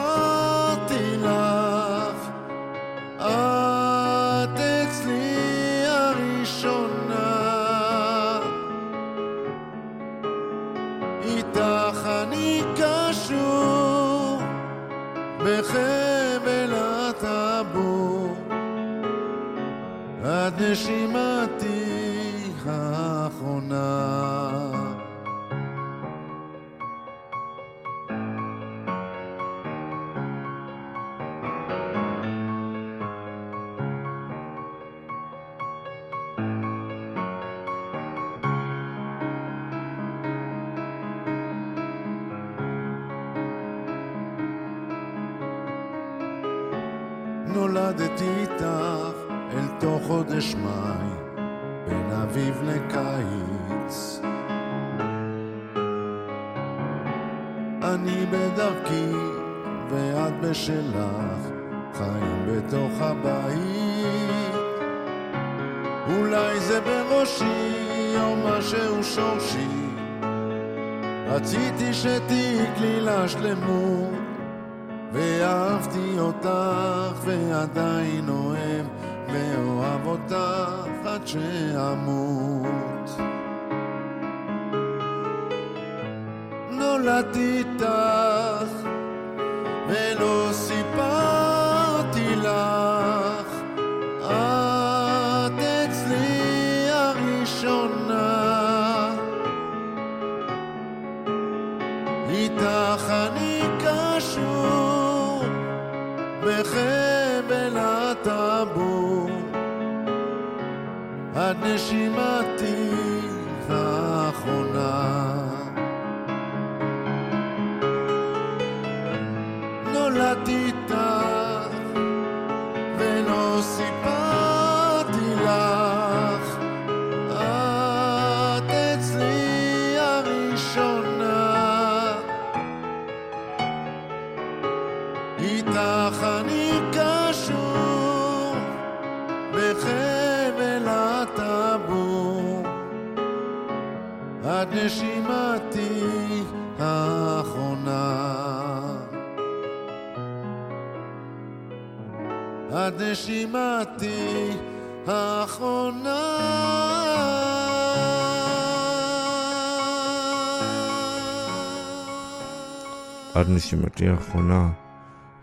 [163.55, 164.71] נשימתי האחרונה,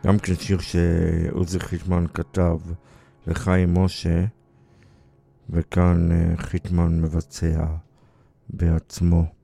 [0.06, 2.58] גם כן שיר שעוזי חיטמן כתב
[3.26, 4.24] לחיים משה,
[5.50, 7.66] וכאן אה, חיטמן מבצע
[8.48, 9.37] בעצמו.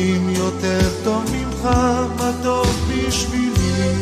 [0.00, 1.64] ויודעים יותר טוב ממך
[2.16, 3.94] מה טוב בשבילי,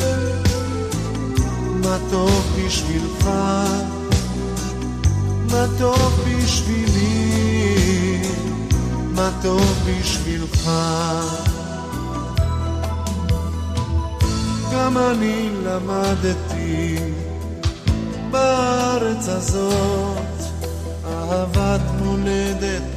[1.83, 3.29] מה טוב בשבילך.
[5.51, 7.29] מה טוב בשבילי,
[9.15, 10.70] מה טוב בשבילך.
[14.73, 16.97] גם אני למדתי
[18.31, 20.39] בארץ הזאת
[21.07, 22.88] אהבת מולדת,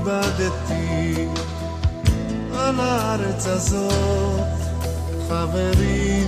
[0.00, 1.14] איבדתי
[2.54, 4.40] על הארץ הזאת
[5.28, 6.26] חברים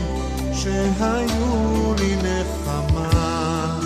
[0.53, 3.79] שהיו לי נחמה.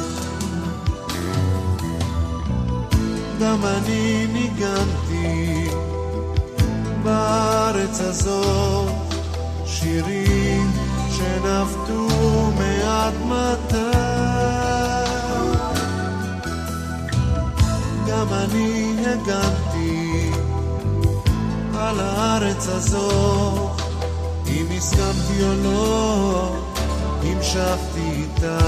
[3.40, 5.68] גם אני ניגנתי
[7.02, 8.92] בארץ הזאת
[9.66, 10.70] שירים
[11.10, 12.08] שנפטו
[12.58, 14.16] מאדמתה.
[18.08, 19.75] גם אני הגנתי
[21.78, 23.80] על הארץ הזאת
[24.48, 26.56] אם הסכמתי או לא,
[27.22, 28.58] המשכתי איתה.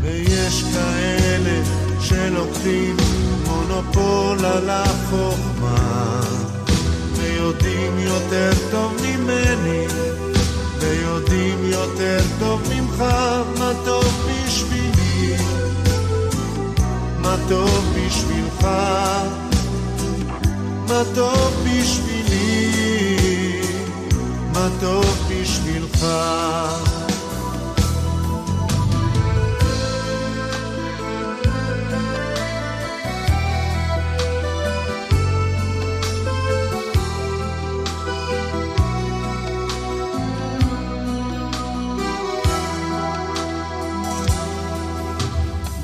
[0.00, 1.62] ויש כאלה
[2.00, 2.96] שלוקחים
[3.46, 6.20] מונופול על החוכמה,
[7.16, 9.86] ויודעים יותר טוב ממני,
[10.80, 13.00] ויודעים יותר טוב ממך
[13.58, 15.36] מה טוב בשבילי,
[17.18, 18.66] מה טוב בשבילך.
[20.88, 22.70] מה טוב בשבילי,
[24.52, 26.06] מה טוב בשבילך.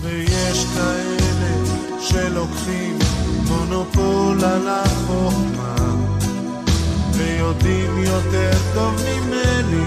[0.02, 1.66] ויש כאלה
[2.00, 2.98] שלוקחים
[3.48, 4.68] מונופול על
[5.12, 5.74] החוכמה
[7.12, 9.84] ויודעים יותר טוב ממני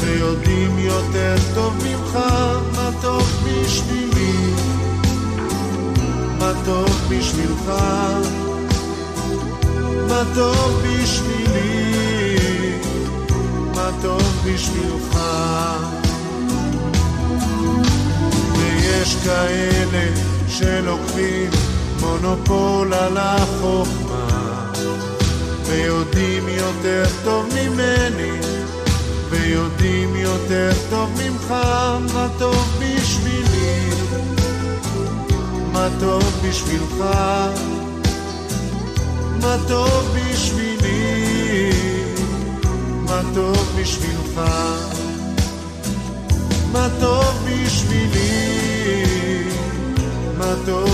[0.00, 2.18] ויודעים יותר טוב ממך
[2.76, 4.54] מה טוב בשבילי?
[6.38, 7.72] מה טוב בשבילך?
[10.08, 12.38] מה טוב בשבילי?
[13.74, 15.18] מה טוב בשבילך?
[18.56, 20.06] ויש כאלה
[20.48, 21.50] שלוקחים
[22.00, 23.99] מונופול על החוכמה
[25.70, 28.40] ויודעים יותר טוב ממני
[29.30, 31.50] ויודעים יותר טוב ממך
[32.14, 33.90] מה טוב בשבילי.
[35.72, 37.04] מה טוב בשבילך?
[39.40, 41.70] מה טוב בשבילי?
[43.06, 44.40] מה טוב בשבילך?
[46.72, 48.30] מה טוב בשבילי?
[50.38, 50.89] מה טוב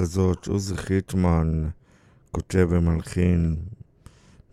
[0.00, 1.68] הזאת עוזי חיטמן
[2.32, 3.56] כותב ומלחין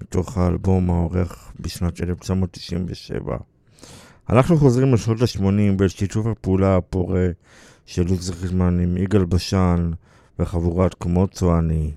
[0.01, 3.37] מתוך האלבום העורך בשנת 1997.
[4.29, 7.27] אנחנו חוזרים לשנות ה-80 בשיתוף הפעולה הפורה
[7.85, 9.91] של עוזי חיטמן עם יגאל בשן
[10.39, 11.91] וחבורת כמו צועני.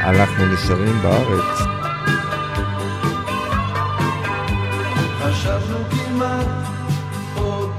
[0.00, 1.58] אנחנו נשארים בארץ.
[5.18, 6.46] חשבנו כמעט
[7.36, 7.70] עוד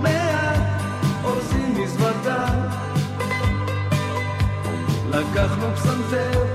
[5.13, 6.45] לקח לו פסנתר,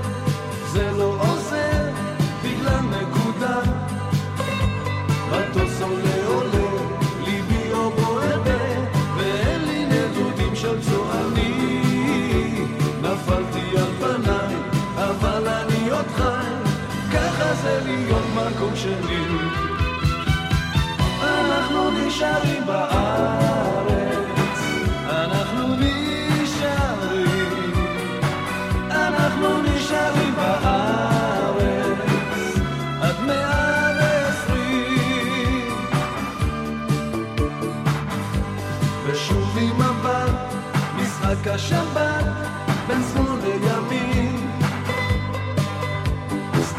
[0.71, 1.89] זה לא עוזר,
[2.43, 3.61] בגלל נקודה.
[5.31, 6.69] מטוס עולה עולה,
[7.23, 8.41] ליבי או בוער
[9.17, 12.77] ואין לי נדודים של צוענים.
[13.01, 14.55] נפלתי על פניי,
[14.95, 16.51] אבל אני עוד חי,
[17.13, 19.25] ככה זה להיות מקום שני.
[21.21, 23.48] אנחנו נשארים בארץ.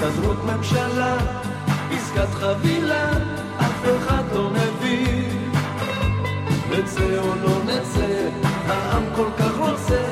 [0.03, 1.17] הסתדרות ממשלה,
[1.91, 3.11] עסקת חבילה,
[3.61, 5.53] אף אחד לא מבין.
[6.71, 8.29] נצא או לא נצא,
[8.67, 10.03] העם כל כך רוצה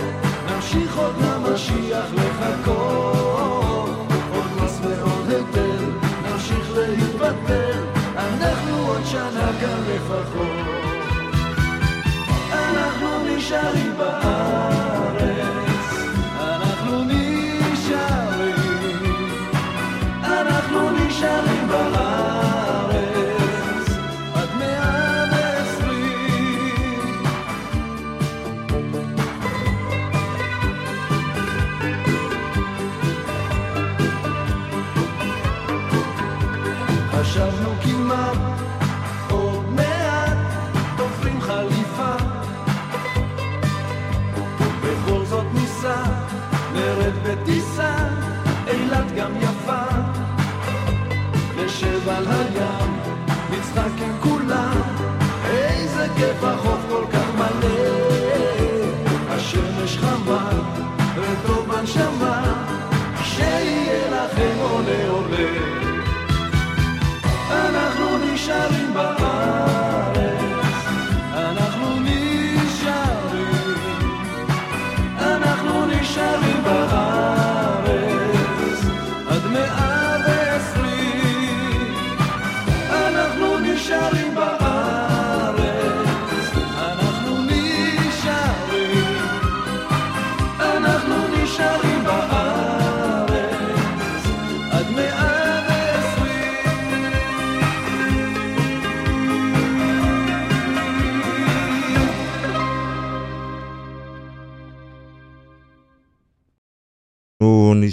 [0.50, 3.88] נמשיך עוד למשיח לחכות.
[4.34, 5.84] עוד מס ועוד היטל,
[6.30, 7.82] נמשיך להתבטל
[8.16, 10.66] אנחנו עוד שנה כאן לפחות.
[12.52, 14.87] אנחנו נשארים בארץ,
[51.78, 52.92] נשב על הים,
[53.50, 54.37] נצחק עם כולם,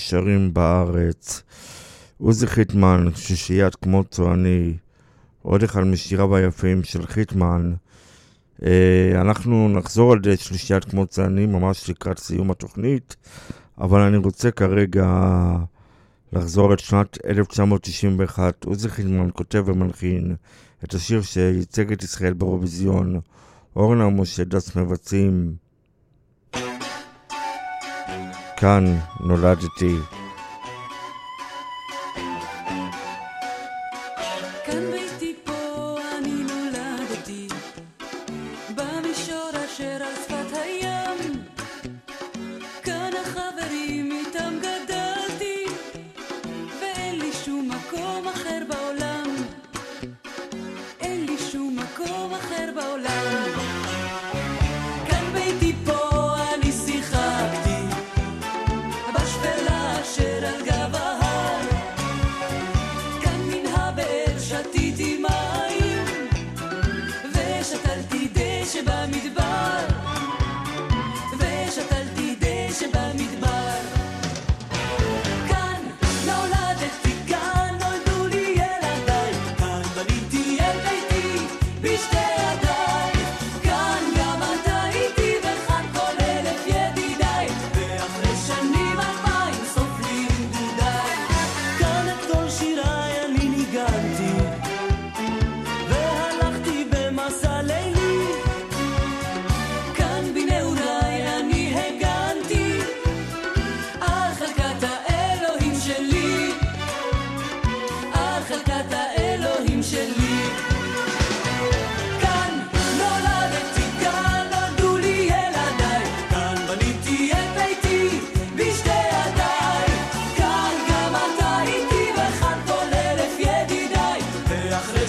[0.06, 1.44] נשארים בארץ.
[2.18, 4.74] עוזי חיטמן, שישיית כמו צועני,
[5.42, 7.74] עוד אחד משיריו היפים של חיטמן.
[8.66, 13.16] אה, אנחנו נחזור על שלישיית כמו צועני ממש לקראת סיום התוכנית,
[13.78, 15.08] אבל אני רוצה כרגע
[16.34, 18.64] לחזור את שנת 1991.
[18.64, 20.36] עוזי חיטמן כותב ומלחין
[20.84, 23.20] את השיר שייצג את ישראל באירוויזיון.
[23.76, 25.65] אורנה ומשה דס מבצעים.
[28.58, 29.98] כאן נולדתי.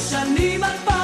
[0.07, 0.95] 向你们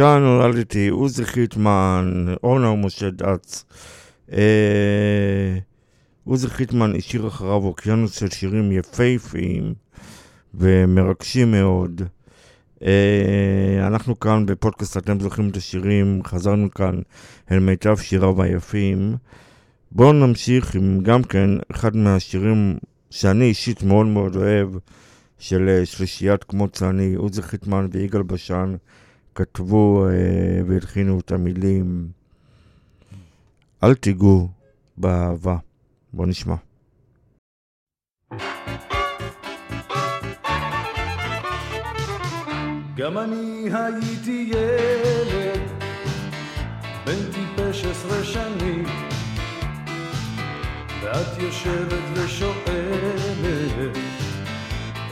[0.00, 3.64] כאן נולדתי, עוזי חיטמן, אורנה ומשה דץ.
[4.32, 5.58] אה,
[6.24, 9.74] עוזי חיטמן השאיר אחריו אוקיינוס של שירים יפהפיים
[10.54, 12.02] ומרגשים מאוד.
[12.82, 17.00] אה, אנחנו כאן בפודקאסט אתם זוכרים את השירים, חזרנו כאן
[17.50, 19.16] אל מיטב שיריו היפים.
[19.92, 22.78] בואו נמשיך עם גם כן אחד מהשירים
[23.10, 24.68] שאני אישית מאוד מאוד אוהב,
[25.38, 28.74] של אה, שלישיית כמו צאני, עוזי חיטמן ויגאל בשן,
[29.40, 32.08] כתבו אה, והלחינו את המילים
[33.82, 34.48] אל תיגעו
[34.96, 35.56] באהבה.
[36.12, 36.54] בואו נשמע.
[42.96, 45.60] גם אני הייתי ילד,
[47.06, 48.84] בן טיפש עשרה שנים,
[51.02, 53.96] ואת יושבת ושואלת,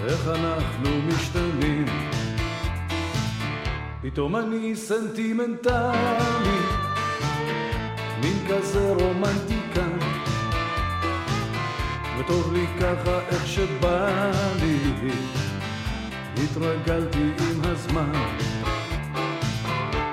[0.05, 2.18] איך אנחנו משתנים.
[4.03, 6.59] פתאום אני סנטימנטלי,
[8.23, 9.99] מין כזה רומנטיקן,
[12.19, 14.31] וטוב לי ככה איך שבא
[14.61, 15.11] לי.
[16.45, 18.13] התרגלתי עם הזמן.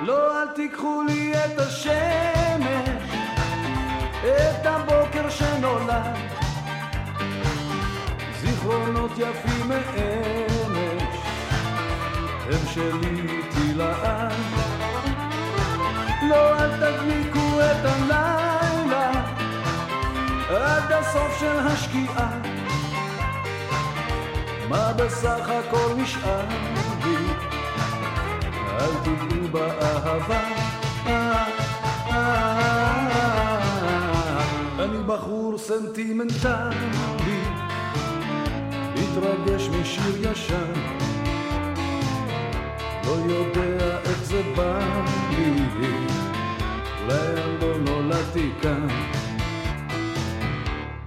[0.02, 2.88] לא, אל תיקחו לי את השמש,
[4.24, 6.16] את הבוקר שנולד.
[8.40, 10.55] זיכרונות יפים מאמש,
[12.50, 14.32] הם שלי איתי לעד.
[16.28, 19.10] לא, אל תדליקו את הלילה,
[20.48, 22.30] עד הסוף של השקיעה.
[24.68, 26.44] מה בסך הכל נשאר
[27.04, 27.16] לי?
[28.78, 30.40] אל תיגעו באהבה.
[34.78, 37.40] אני בחור סנטימנטלי,
[38.94, 40.72] מתרגש משיר ישן,
[43.06, 44.78] לא יודע איך זה בא
[45.30, 46.06] לי,
[47.08, 48.88] לאן לא נולדתי כאן.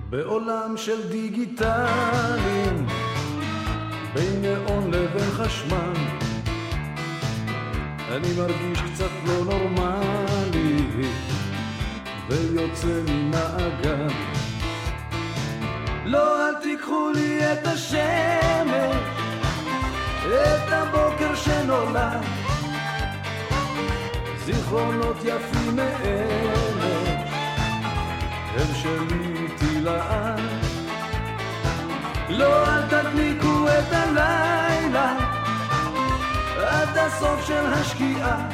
[0.10, 2.88] בעולם של דיגיטלים
[4.14, 5.94] בין נאון לבין חשמל
[8.12, 10.86] אני מרגיש קצת לא נורמלי
[12.30, 14.08] ויוצא ממעגל
[16.06, 19.19] לא, אל תיקחו לי את השמש
[20.34, 22.24] את הבוקר שנולד
[24.46, 27.20] זיכרונות יפים מאלה
[28.56, 30.40] הם שלי איתי לעד
[32.30, 35.18] לא, אל תדליקו את הלילה
[36.58, 38.50] עד הסוף של השקיעה.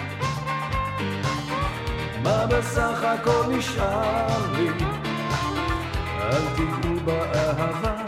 [2.24, 4.70] מה בסך הכל נשאר לי?
[6.22, 8.05] אל תיגעו באהבה.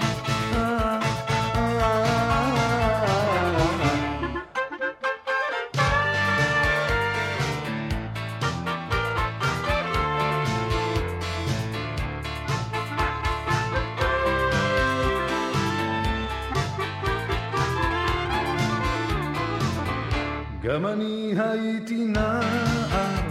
[20.77, 23.21] גם אני הייתי נער,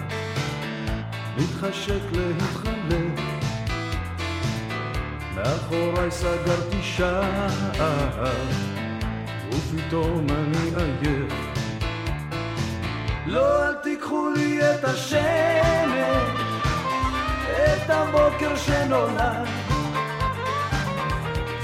[1.36, 3.20] מתחשק להתחלק.
[5.34, 8.24] מאחוריי סגרתי שער,
[9.48, 11.32] ופתאום אני עייף.
[13.26, 15.20] לא, אל תיקחו לי את השמש,
[17.54, 19.46] את הבוקר שנולד.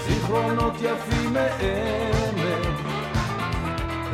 [0.07, 2.32] זיכרונות יפים מאמש,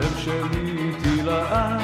[0.03, 1.81] הם שלי איתי לעד.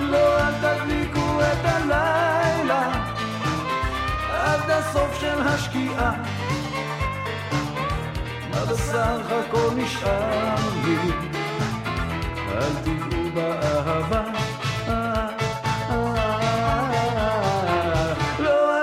[0.00, 2.92] לא, אל תדליקו את הלילה
[4.30, 6.12] עד הסוף של השקיעה.
[8.50, 10.98] מה בסך הכל נשאר לי?
[12.48, 14.22] אל תיגעו באהבה.
[18.38, 18.82] לא,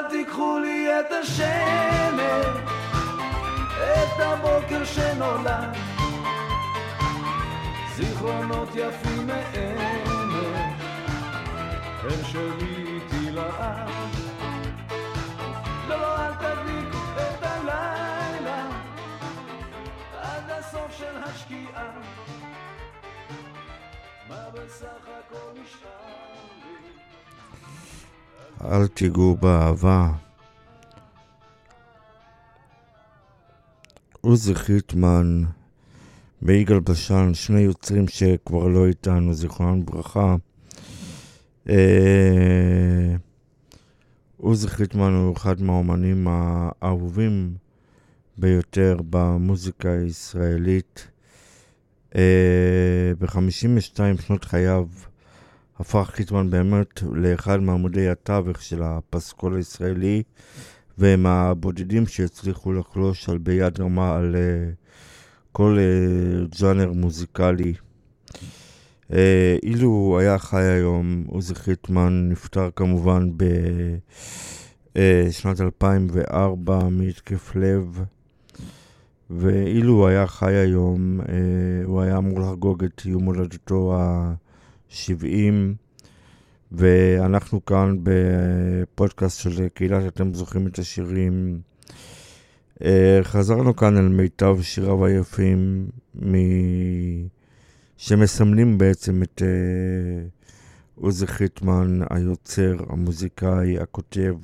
[0.99, 2.45] את השמש,
[3.77, 5.94] את הבוקר שנולד.
[7.95, 10.81] זיכרונות יפים מאמש,
[12.03, 13.89] הם שלי איתי לעד.
[15.87, 18.69] לא, לא, אל תדליקו את הלילה
[20.21, 21.91] עד הסוף של השקיעה.
[24.29, 25.89] מה בסך הכל נשאר
[28.61, 28.71] לי?
[28.71, 30.11] אל תיגעו באהבה.
[34.21, 35.43] עוזי חיטמן
[36.41, 40.35] ויגאל בשן, שני יוצרים שכבר לא איתנו, זיכרונם לברכה.
[41.69, 43.15] אה,
[44.37, 47.53] עוזי חיטמן הוא אחד מהאומנים האהובים
[48.37, 51.07] ביותר במוזיקה הישראלית.
[52.15, 54.85] אה, ב-52 שנות חייו
[55.79, 60.23] הפך חיטמן באמת לאחד מעמודי התווך של הפסקול הישראלי,
[60.97, 64.84] והם הבודדים שהצליחו לחלוש על ביד רמה על uh,
[65.57, 65.77] כל
[66.61, 67.73] ג'אנר מוזיקלי.
[69.11, 69.15] Uh,
[69.63, 73.29] אילו היה חי היום, עוזי חיטמן נפטר כמובן
[74.95, 77.99] בשנת 2004 מהתקף לב.
[79.29, 81.25] ואילו היה חי היום, אה,
[81.85, 85.25] הוא היה אמור לחגוג את יום הולדתו ה-70,
[86.71, 91.59] ואנחנו כאן בפודקאסט של קהילת אתם זוכרים את השירים.
[92.83, 95.87] אה, חזרנו כאן אל מיטב שיריו היפים,
[96.25, 96.35] מ...
[97.97, 100.27] שמסמלים בעצם את אה,
[100.95, 104.35] עוזי חיטמן, היוצר, המוזיקאי, הכותב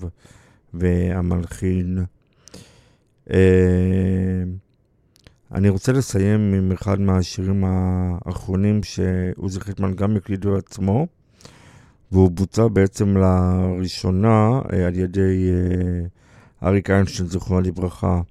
[0.74, 2.06] והמלחין.
[3.30, 3.34] Uh,
[5.52, 11.08] אני רוצה לסיים עם אחד מהשירים האחרונים שעוזי חיטמן גם הקליד עצמו,
[12.12, 16.20] והוא בוצע בעצם לראשונה על ידי uh,
[16.63, 18.21] אריק איינשטיין, זכרונו לברכה.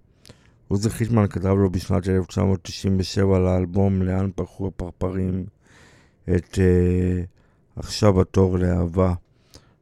[0.69, 5.45] עוזי חיטמן כתב לו בשנת 1997 לאלבום "לאן פרחו הפרפרים"
[6.37, 6.59] את uh,
[7.77, 9.15] "עכשיו התור לאהבה",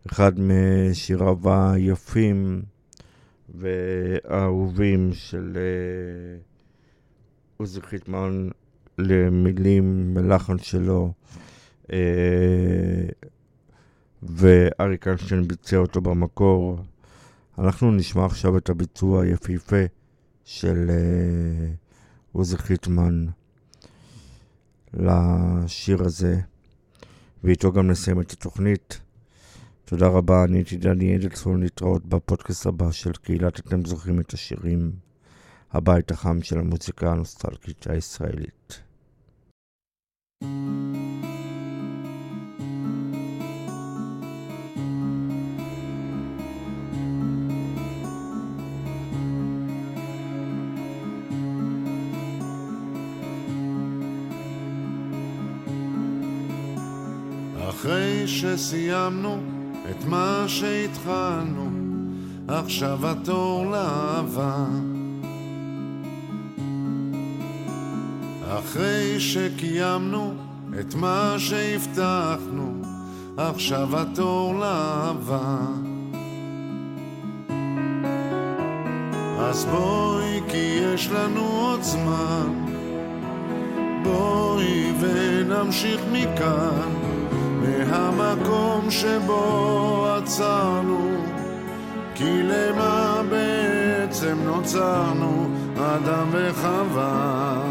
[0.07, 2.63] אחד משיריו היפים
[3.55, 5.61] והאהובים של uh,
[7.57, 8.49] עוזי חיטמן
[8.99, 11.13] למילים ולחן שלו,
[11.87, 11.91] uh,
[14.23, 16.79] ואריק איינשטיין ביצע אותו במקור.
[17.59, 19.85] אנחנו נשמע עכשיו את הביצוע היפהפה
[20.45, 21.77] של uh,
[22.33, 23.27] עוזי חיטמן
[24.95, 26.41] לשיר הזה,
[27.45, 29.01] ואיתו גם נסיים את התוכנית.
[29.85, 34.93] תודה רבה, אני הייתי דני אדלסון להתראות בפודקאסט הבא של קהילת אתם זוכרים את השירים,
[35.71, 38.83] הבית החם של המוזיקה הנוסטלגית הישראלית.
[57.79, 59.39] אחרי שסיימנו
[59.91, 61.71] את מה שהתחלנו,
[62.49, 64.67] עכשיו התור לאהבה.
[68.49, 70.35] אחרי שקיימנו
[70.81, 72.83] את מה שהבטחנו,
[73.37, 75.57] עכשיו התור לאהבה.
[79.39, 82.65] אז בואי כי יש לנו עוד זמן,
[84.03, 86.98] בואי ונמשיך מכאן.
[87.69, 91.17] מהמקום שבו עצרנו,
[92.15, 97.63] כי למה בעצם נוצרנו, אדם וחווה.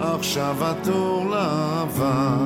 [0.00, 2.36] עכשיו התור לאהבה.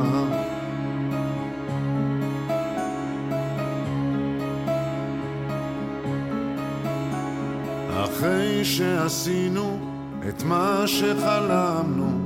[8.05, 9.79] אחרי שעשינו
[10.29, 12.19] את מה שחלמנו,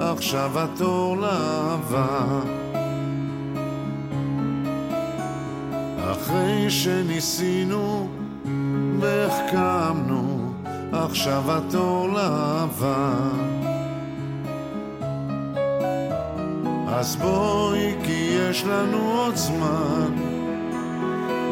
[0.00, 2.63] עכשיו התור לאהבה.
[6.34, 8.08] אחרי שניסינו
[9.00, 10.52] והחכמנו,
[10.92, 13.14] עכשיו התור לאהבה.
[16.88, 20.12] אז בואי כי יש לנו עוד זמן,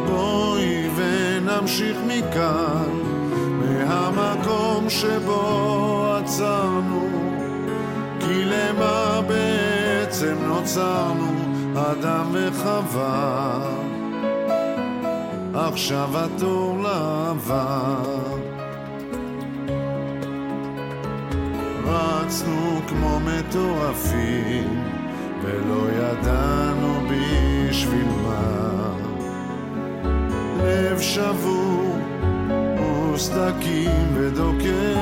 [0.06, 2.90] בואי ונמשיך מכאן,
[3.60, 7.08] מהמקום שבו עצרנו,
[8.20, 11.32] כי למה בעצם נוצרנו,
[11.74, 13.81] אדם וחווה.
[15.54, 17.96] עכשיו התור לאהבה.
[21.84, 24.84] רצנו כמו מטורפים,
[25.42, 28.92] ולא ידענו בשביל מה.
[30.58, 31.98] לב שבור
[33.14, 34.96] וסדקים ודוקר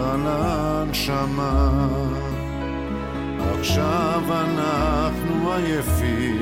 [0.00, 1.88] על הנשמה.
[3.58, 6.39] עכשיו אנחנו עייפים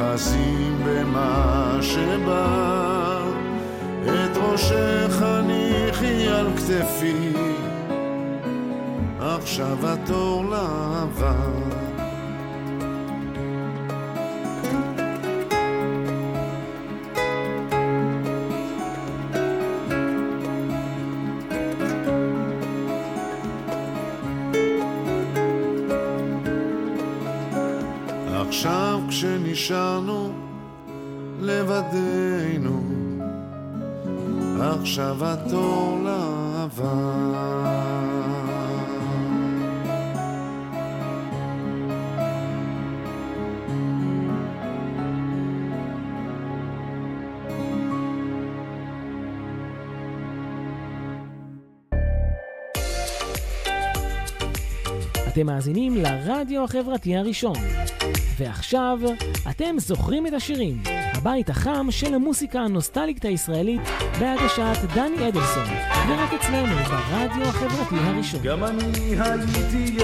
[0.00, 3.22] נאחזים במה שבא,
[4.04, 7.32] את ראשך הניחי על כתפי,
[9.20, 11.34] עכשיו התור לאהבה.
[34.80, 37.20] עכשיו התור לאהבה.
[55.28, 57.56] אתם מאזינים לרדיו החברתי הראשון.
[58.38, 58.98] ועכשיו,
[59.50, 60.82] אתם זוכרים את השירים.
[61.20, 63.80] הבית החם של המוסיקה הנוסטליקת הישראלית
[64.20, 65.64] בהגשת דני אדלסון,
[66.08, 68.40] ורק אצלנו ברדיו החברתי הראשון.
[68.42, 69.96] גם אני הייתי